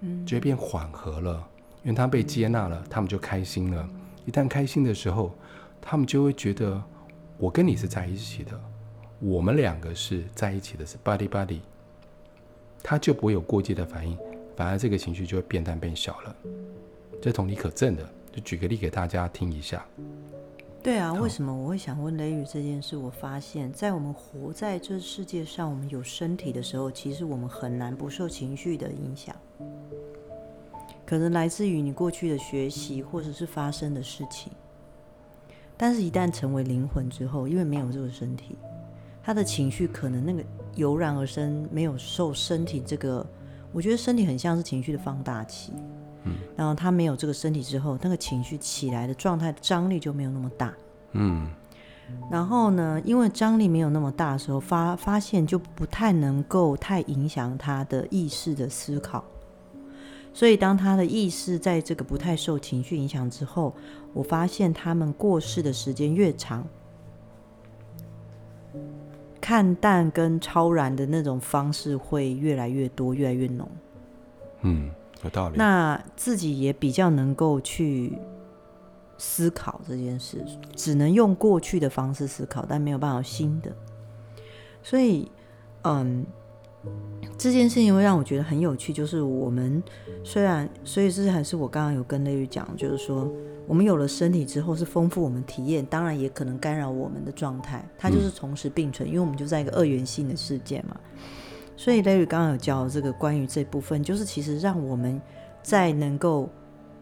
[0.00, 1.48] 嗯，就会变缓和了。
[1.82, 3.86] 因为它被接纳了，他们就开心了。
[4.24, 5.34] 一旦开心的时候，
[5.82, 6.82] 他们就会觉得
[7.36, 8.58] 我跟你是在一起的，
[9.20, 11.60] 我们两个是在一起的，是 buddy buddy。
[12.82, 14.16] 他就不会有过激的反应，
[14.56, 16.36] 反而这个情绪就会变淡变小了。
[17.20, 19.84] 这同理可证的，就举个例给大家听一下。
[20.84, 22.94] 对啊，为什么我会想问雷雨这件事？
[22.94, 29.34] 我发现，在我们活在这世界上，我们有身体的时候，其实我们很难不受情绪的影响。
[31.06, 34.52] 可能来自于你过去的学习，或者是发生的事情。
[35.74, 38.58] 但是，一旦成为灵魂之后，因为没有这个身体，
[39.22, 43.26] 他的情绪可能那个油然而生，没有受身体这个。
[43.72, 45.72] 我觉得身体很像是情绪的放大器。
[46.24, 46.34] 嗯。
[46.56, 50.74] 然后他没有这个身体之后，那个情绪起来的状态张力就没有那么大。
[51.12, 51.48] 嗯。
[52.30, 59.24] 然后呢，因为张力没有那么大的时候，发发现就不太能够太影响他的意识的思考。
[60.34, 63.72] 所以，当他的意识在这个不太受情绪影响之后，
[64.12, 66.66] 我发现他们过世的时间越长，
[69.40, 73.70] 看淡跟超然的那种方式会越来越多，越来越浓。
[74.62, 74.90] 嗯，
[75.24, 75.56] 有道理。
[75.56, 78.18] 那自己也比较能够去
[79.18, 80.44] 思考这件事，
[80.76, 83.70] 只能用过去的方式思考，但没有办法新的。
[84.82, 85.30] 所以，
[85.82, 86.24] 嗯。
[87.38, 89.82] 这件事情会让我觉得很有趣，就是我们
[90.22, 93.26] 虽然，所以这还是我刚刚有跟雷雨讲，就是说
[93.66, 100.94] 我们有了身体之后是丰富我们体验，当然也可能干扰我们的状态，它就是同时并存，因为我们就在一个二元性的世界嘛。
[101.76, 105.20] 所以雷雨刚刚有教这个关于这部分，就是其实让我们
[105.62, 106.48] 在能够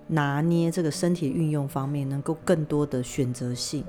[0.07, 3.85] 拿捏这个身体运用方面，能够更多的选择性。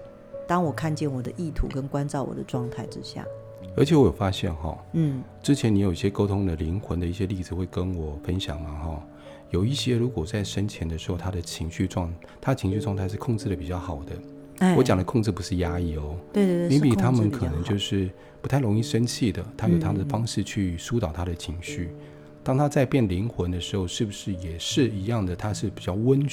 [0.48, 3.26] 当我看见我的意图跟关照我的状态之下。
[3.78, 9.04] 而且我有发现哈，嗯，之前你有一些沟通的灵魂的一些例子会跟我分享嘛哈，
[9.50, 14.14] 有一些如果在生前的时候，他的情绪状，他情绪状态是控制的比较好的。
[14.64, 18.10] 哎，我讲的控制不是压抑哦，对对对，因为他们可能就是
[18.42, 21.90] 不太容易生气的，他有他的方式去疏导他的情绪。
[22.44, 25.36] 当他在变灵魂的时候，是不是也是一样的？
[25.36, 26.26] 他是比较温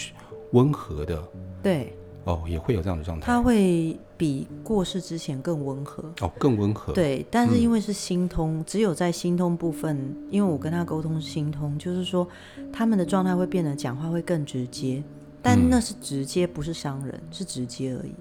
[0.52, 1.22] 温和的，
[1.62, 1.92] 对。
[2.24, 3.26] 哦，也会有这样的状态。
[3.26, 6.04] 他会比过世之前更温和。
[6.20, 6.92] 哦，更温和。
[6.92, 9.98] 对，但是因为是心通，嗯、只有在心通部分，
[10.30, 12.28] 因为我跟他沟通是心通，就是说
[12.70, 15.02] 他们的状态会变得讲话会更直接，
[15.42, 18.12] 但那是直接，不是伤人，是直接而已。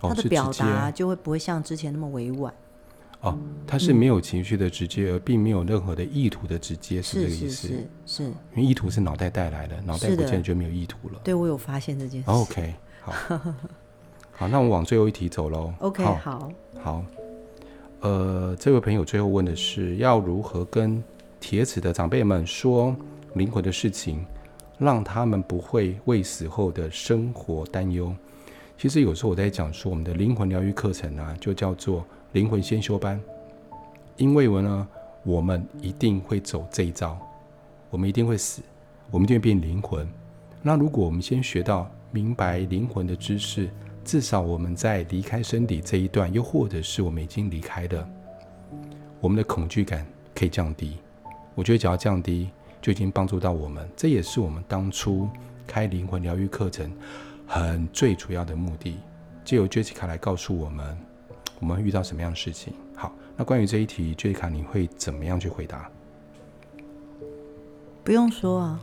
[0.00, 2.52] 哦、他的表达就会不会像之前那么委婉。
[3.20, 7.68] 哦，他是没有情绪的直接，而并没有任何的意图的直接，是这个意思。
[7.68, 11.20] 是是，因为意图是脑袋带来的，脑袋不见就没有意图了。
[11.22, 12.30] 对，我有发现这件事。
[12.30, 12.74] OK。
[13.04, 13.12] 好，
[14.30, 15.72] 好，那我们往最后一题走喽。
[15.80, 17.04] OK，好，好，好，
[18.00, 21.02] 呃，这位朋友最后问的是，要如何跟
[21.40, 22.94] 铁齿的长辈们说
[23.34, 24.24] 灵魂的事情，
[24.82, 28.12] 让他们不会为死后的生活担忧？
[28.76, 33.20] 其实有时候我在讲说，我们的灵魂疗愈课程啊，就叫做灵魂先修班，
[34.16, 34.88] 因为我呢，
[35.22, 37.16] 我们一定会走这一招，
[37.90, 38.60] 我们一定会死，
[39.08, 40.04] 我们就会变灵魂。
[40.60, 43.70] 那如果我们先学到明白灵魂的知识，
[44.04, 48.04] 至少我们在离开身体这一段，又或者是我们已经离开的，
[49.20, 50.04] 我们的恐惧感
[50.34, 50.96] 可以降低。
[51.54, 52.50] 我觉得只要降低，
[52.82, 53.88] 就已经帮助到我们。
[53.96, 55.28] 这也是我们当初
[55.66, 56.92] 开灵魂疗愈课程
[57.46, 58.98] 很最主要的目的，
[59.44, 60.98] 借由 Jessica 来告诉我们，
[61.60, 62.74] 我们遇到什么样的事情。
[62.94, 65.88] 好，那关于这一题，Jessica 你会怎么样去回答？
[68.04, 68.80] 不用说啊。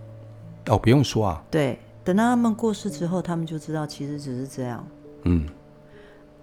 [0.67, 1.43] 哦，不用说啊。
[1.51, 4.87] 对，等到他们过世之后，他们就知道其实只是这样。
[5.23, 5.47] 嗯。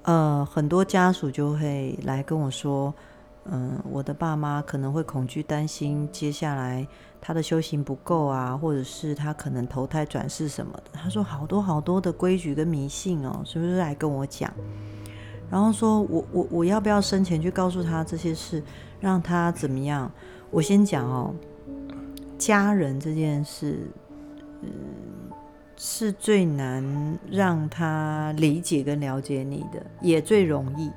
[0.02, 2.94] 呃，很多家属就会来跟我说。
[3.51, 6.86] 嗯，我的爸妈可能会恐惧、担心接下来
[7.20, 10.90] 他的修行不够啊，或者是他可能投胎转世什么的。
[10.92, 14.53] 他说好多好多的规矩跟迷信哦，是不是来跟我讲？
[15.49, 18.62] 然后说我我我要不要生前去告诉他这些事，
[18.99, 20.11] 让他怎么样？
[20.51, 21.32] 我先讲哦，
[22.36, 23.78] 家人这件事，
[24.62, 24.70] 嗯，
[25.76, 26.84] 是最难
[27.30, 30.90] 让他理解跟了解你的，也最容易。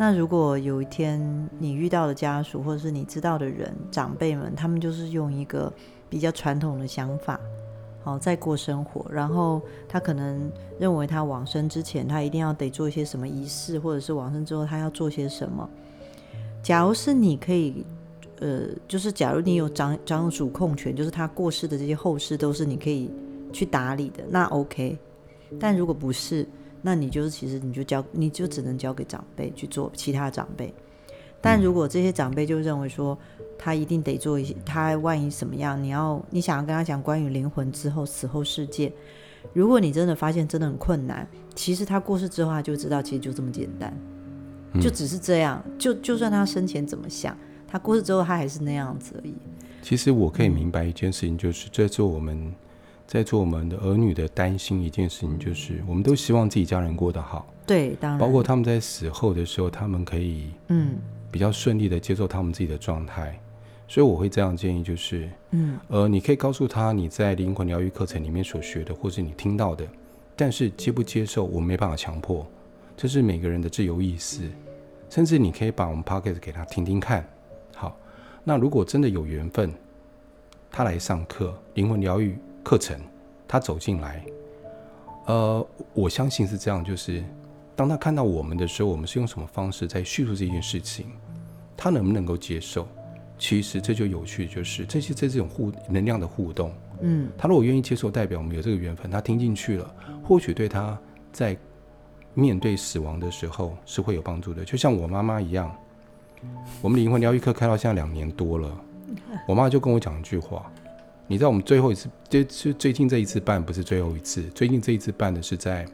[0.00, 1.20] 那如果有一天
[1.58, 5.72] 你遇到的家属，或者是你知道的人、长辈们，他们就是用一个
[6.08, 7.38] 比较传统的想法，
[8.04, 15.68] 好在过生活，然后他可能认为他往生之前，他一定要得做一些什么仪式，或者是往生之后他要做些什么。
[16.62, 17.84] 假如是你可以，
[18.38, 23.10] 呃，就是假如你有掌掌有主控权，就是他过世的这些后事都是你可以
[23.52, 24.96] 去打理的，那 OK。
[25.58, 26.46] 但如果不是，
[26.80, 30.72] 那你就是其实你就交你就只能交给长辈去做其他长辈，
[31.40, 33.18] 但如果这些长辈就认为说
[33.58, 38.92] 他一定得做一些，他万一怎么样，你要你想要跟他讲关于灵魂之后死后世界，
[39.52, 43.92] 如果你真的发现真的很困难，其实他过世之后他就知道其实就这么简单，
[44.80, 49.34] 就只是这样，就就算他生前怎么想，他过世之后他还是那样子而已。
[49.82, 52.54] 其实我可以明白一件事情，就是这做我们。
[53.08, 57.46] 在做我们的儿女的担心一件事情，就是我们都希望自己家人过得好。
[57.66, 58.20] 对，当然。
[58.20, 60.96] 包括他们在死后的时候，他们可以嗯
[61.30, 63.30] 比较顺利的接受他们自己的状态。
[63.30, 63.40] 嗯。
[63.88, 69.88] 所以我会这样建议，就是嗯呃，你可以告诉他你在灵魂疗愈课程里面所学的，或是你听到的，
[70.36, 72.46] 但是接不接受，我没办法强迫，
[72.94, 74.50] 这是每个人的自由意识。
[75.08, 77.26] 甚至你可以把我们 Podcast 给他听听看。
[77.74, 77.98] 好，
[78.44, 79.72] 那如果真的有缘分，
[80.70, 82.36] 他来上课灵魂疗愈。
[82.62, 83.00] 课程，
[83.46, 84.24] 他走进来，
[85.26, 87.22] 呃，我相信是这样，就是
[87.74, 91.06] 当他看到我们的时候，我们是用什么方式在叙述这件事情，
[91.76, 92.86] 他能不能够接受？
[93.38, 99.94] 其实这就有趣，就是这些这这种互能量的互动，嗯，他如果愿意接受，代表我们有这个缘分，他听进去了，
[100.24, 100.98] 或许对他
[101.32, 101.56] 在
[102.34, 104.64] 面对死亡的时候是会有帮助的。
[104.64, 105.72] 就像我妈妈一样，
[106.82, 108.76] 我们灵魂疗愈课开到现在两年多了，
[109.46, 110.68] 我妈就跟我讲一句话。
[111.30, 115.86] 你知道我们最后一次，就是最近这一次办不是最后一次，最近这一次办的是在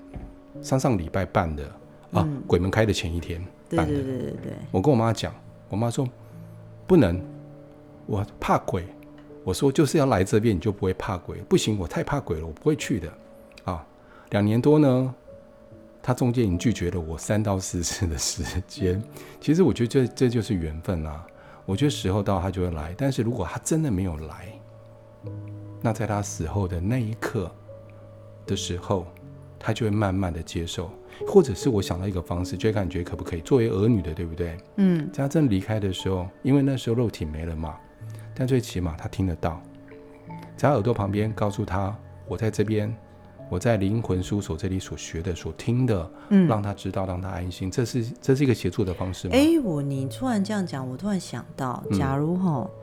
[0.62, 1.64] 上上礼拜办的
[2.12, 3.93] 啊，嗯、鬼门开的前一天办的。
[3.93, 4.53] 对对对对对。
[4.70, 5.35] 我跟我妈讲，
[5.68, 6.09] 我妈说
[6.87, 7.20] 不能，
[8.07, 8.87] 我怕鬼。
[9.43, 11.39] 我说就是要来这边，你就不会怕鬼。
[11.49, 13.12] 不行，我太怕鬼了，我不会去的。
[13.64, 13.85] 啊，
[14.30, 15.14] 两年多呢，
[16.01, 19.03] 他中间已经拒绝了我三到四次的时间。
[19.41, 21.26] 其实我觉得这这就是缘分啦、啊。
[21.66, 24.47] 我觉得时候到他就会来，但是如果他真的没有来。
[25.85, 27.53] 那在他死后的那一刻
[28.47, 29.07] 的时候，
[29.59, 30.91] 他就会慢慢的接受，
[31.28, 34.57] 或者是我想到一个方式，就感觉可不可以作为儿女的，对不对？
[34.76, 37.76] 嗯，在他真离开的时候，因为那时候肉体没了嘛，
[38.35, 39.61] 但最起码他听得到，
[40.57, 41.95] 在他耳朵旁边告诉他，
[42.26, 42.91] 我在这边，
[43.51, 49.35] 我在灵魂书所这里所学的、所听的，嗯，让他知道，让他安心，这是这是一个协助的方式吗？
[49.37, 52.66] 哎，我你突然这样讲，我突然想到，假如哈。
[52.66, 52.80] 嗯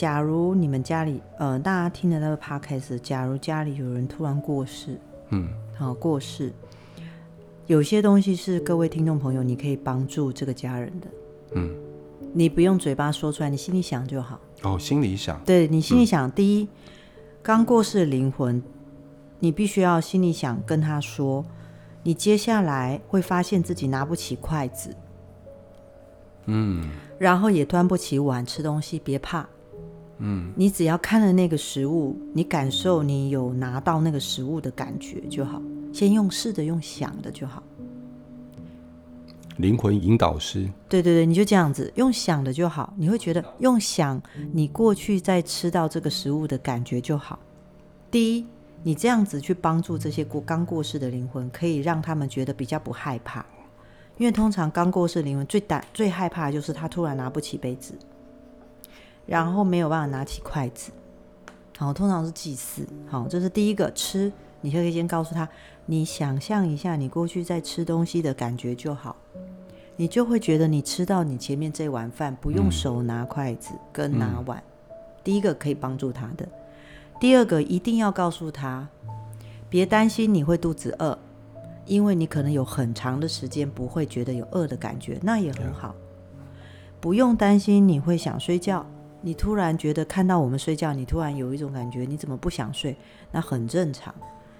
[0.00, 4.98] 假如你们家里，呃，大家听的那个 podcast，假如家里有人突然过世，
[5.28, 5.46] 嗯，
[5.76, 6.50] 好过世，
[7.66, 11.06] 有些东西是各位听众朋友，你可以帮助这个家人的，
[11.56, 11.70] 嗯，
[12.32, 14.40] 你不用嘴巴说出来，你心里想就好。
[14.62, 16.68] 哦，心里想，对，你心里想，嗯，第一，
[17.42, 18.62] 刚过世的灵魂，
[19.38, 21.44] 你必须要心里想跟他说，
[22.02, 24.96] 你接下来会发现自己拿不起筷子，
[26.46, 26.88] 嗯，
[27.18, 29.46] 然后也端不起碗吃东西，别怕。
[30.20, 35.60] 嗯，你只要看了那个食物，你感受你有拿到那个食物的感觉就好。
[35.92, 37.62] 先用试的，用想的就好。
[39.56, 40.68] 灵魂引导师。
[40.88, 42.94] 对对对，你就这样子用想的就好。
[42.96, 47.38] 你会觉得用想你过去在吃到这个食物的感觉就好。
[48.10, 48.46] 第一，
[48.82, 53.44] 你这样子去帮助这些过刚过世的灵魂，可以让他们觉得比较不害怕。
[54.16, 57.94] 因为通常刚过世灵魂最胆最害怕的就是他突然拿不起杯子，
[59.30, 60.90] 然后没有办法拿起筷子。
[61.78, 62.84] 好，通常是祭祀。
[63.06, 65.48] 好，这是第一个吃，你可以先告诉他，
[65.86, 69.14] 你想象一下你过去在吃东西的感觉就好，
[69.94, 74.60] 你就会觉得你吃到你前面这碗饭不用手拿筷子跟拿碗。
[74.88, 76.48] 嗯、第一个可以帮助他的，
[77.20, 78.88] 第二个一定要告诉他，
[79.68, 81.16] 别担心你会肚子饿。
[81.86, 85.94] 因为你可能有很长的时间不会觉得有饿的感觉，那也很好。
[87.00, 88.84] 不用担心你会想睡觉，
[89.22, 92.96] 你突然觉得看到我们睡觉，你突然有一种感觉，你怎么不想睡？
[93.30, 94.14] 那很正常，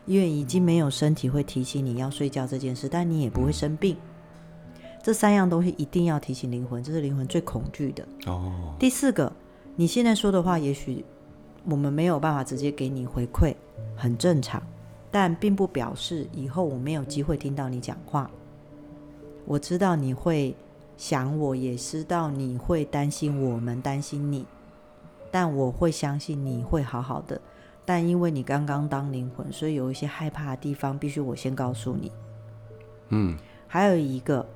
[0.07, 3.97] 因为已经没有身体会提醒你要睡觉这件事，但你也不会生病。
[5.03, 8.07] 这三样东西一定要提醒灵魂，这是灵魂最恐惧的。
[8.27, 8.75] 哦。
[8.79, 9.33] 第四个，
[9.77, 11.03] 你现在说的话，也许
[11.65, 13.55] 我们没有办法直接给你回馈，
[13.97, 14.63] 很正常。
[15.11, 18.31] 但并不表示以后我没有机会听到你讲话。
[19.45, 20.55] 我知道你会
[21.01, 24.45] 想我，也知道你会担心我们担心你，
[25.31, 27.41] 但我会相信你会好好的。
[27.87, 32.13] 但因为你刚刚当灵魂，所以有一些害怕的地方，必须我先告诉你。
[33.09, 33.35] 嗯，
[33.67, 34.47] 还有一个，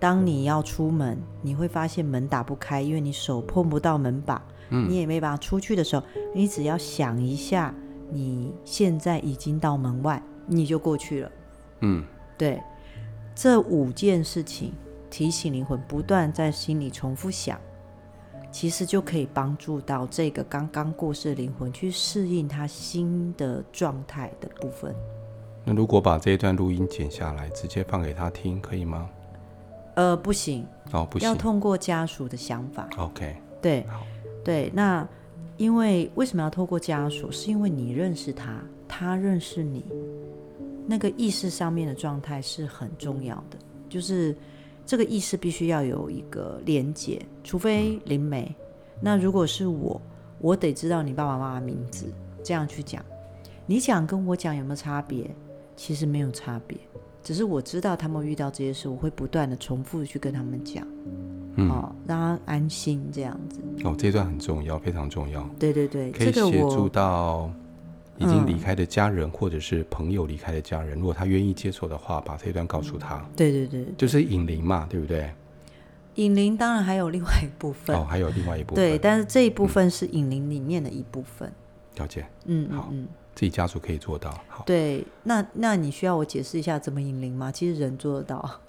[0.00, 7.72] 当你要出门，你会发现门打不开，因为你手碰不到门把，嗯，你也没办法出去的时候，你只要想一下。
[8.10, 11.32] 你现在已经到门外，你就过去了。
[11.80, 12.04] 嗯，
[12.36, 12.60] 对，
[13.34, 14.74] 这五件事情
[15.12, 17.60] 提醒灵魂不断在心里重复想，
[18.50, 24.94] 其实就可以帮助到这个刚刚过世的灵魂去适应他新的状态的部分。
[25.66, 29.10] 那如果把这一段录音剪下来，直接放给他听，可以吗？
[29.96, 30.66] 呃，不行。
[30.92, 31.28] 哦，不行。
[31.28, 32.88] 要通过家属的想法。
[32.96, 33.36] OK。
[33.60, 33.86] 对，
[34.42, 35.06] 对，那。
[35.58, 37.30] 因为为什么要透过家属？
[37.30, 38.58] 是因为你认识他，
[38.88, 39.84] 他认识你，
[40.86, 43.58] 那个意识上面的状态是很重要的。
[43.88, 44.34] 就是
[44.84, 48.54] 这个意识必须要有一个连接，除非灵媒。
[49.00, 50.00] 那如果是我，
[50.40, 52.06] 我得知道你爸爸妈妈名字，
[52.42, 53.04] 这样去讲。
[53.66, 55.30] 你讲跟我讲有没有差别？
[55.74, 56.76] 其实没有差别，
[57.22, 60.86] 只是我知道他们遇到这些事，我会不断的重复的去跟他们讲。
[61.56, 63.60] 嗯、哦，让他安心这样子。
[63.84, 65.48] 哦，这段很重要，非常重要。
[65.58, 67.50] 对对对，可以协助到
[68.22, 73.24] 已经离开的家人，嗯、或者是朋友离开的家人，如果他愿意接受的话，把这一段告诉他。
[73.36, 75.30] 对对对，就是引灵嘛，对不对？
[76.14, 77.96] 引灵当然还有另外一部分。
[77.96, 78.84] 哦，还有另外一部分。
[78.84, 81.50] 对，但是这一部分是引灵里面的一部分。
[81.96, 82.26] 了解。
[82.44, 84.30] 嗯，好，嗯，自己家属可以做到。
[84.48, 84.62] 好。
[84.64, 87.50] 对，那那你需要我解释一下怎么引灵吗？
[87.50, 88.60] 其实人做得到。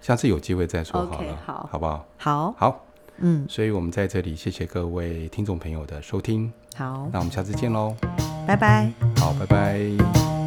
[0.00, 2.06] 下次有机会再说好了，okay, 好，好不好？
[2.16, 2.86] 好，好，
[3.16, 7.96] 嗯，所以我们在这里谢谢各位听众朋友的收听，好，那我们下次见喽，
[8.48, 8.90] 拜拜，
[9.20, 10.37] 好，拜拜。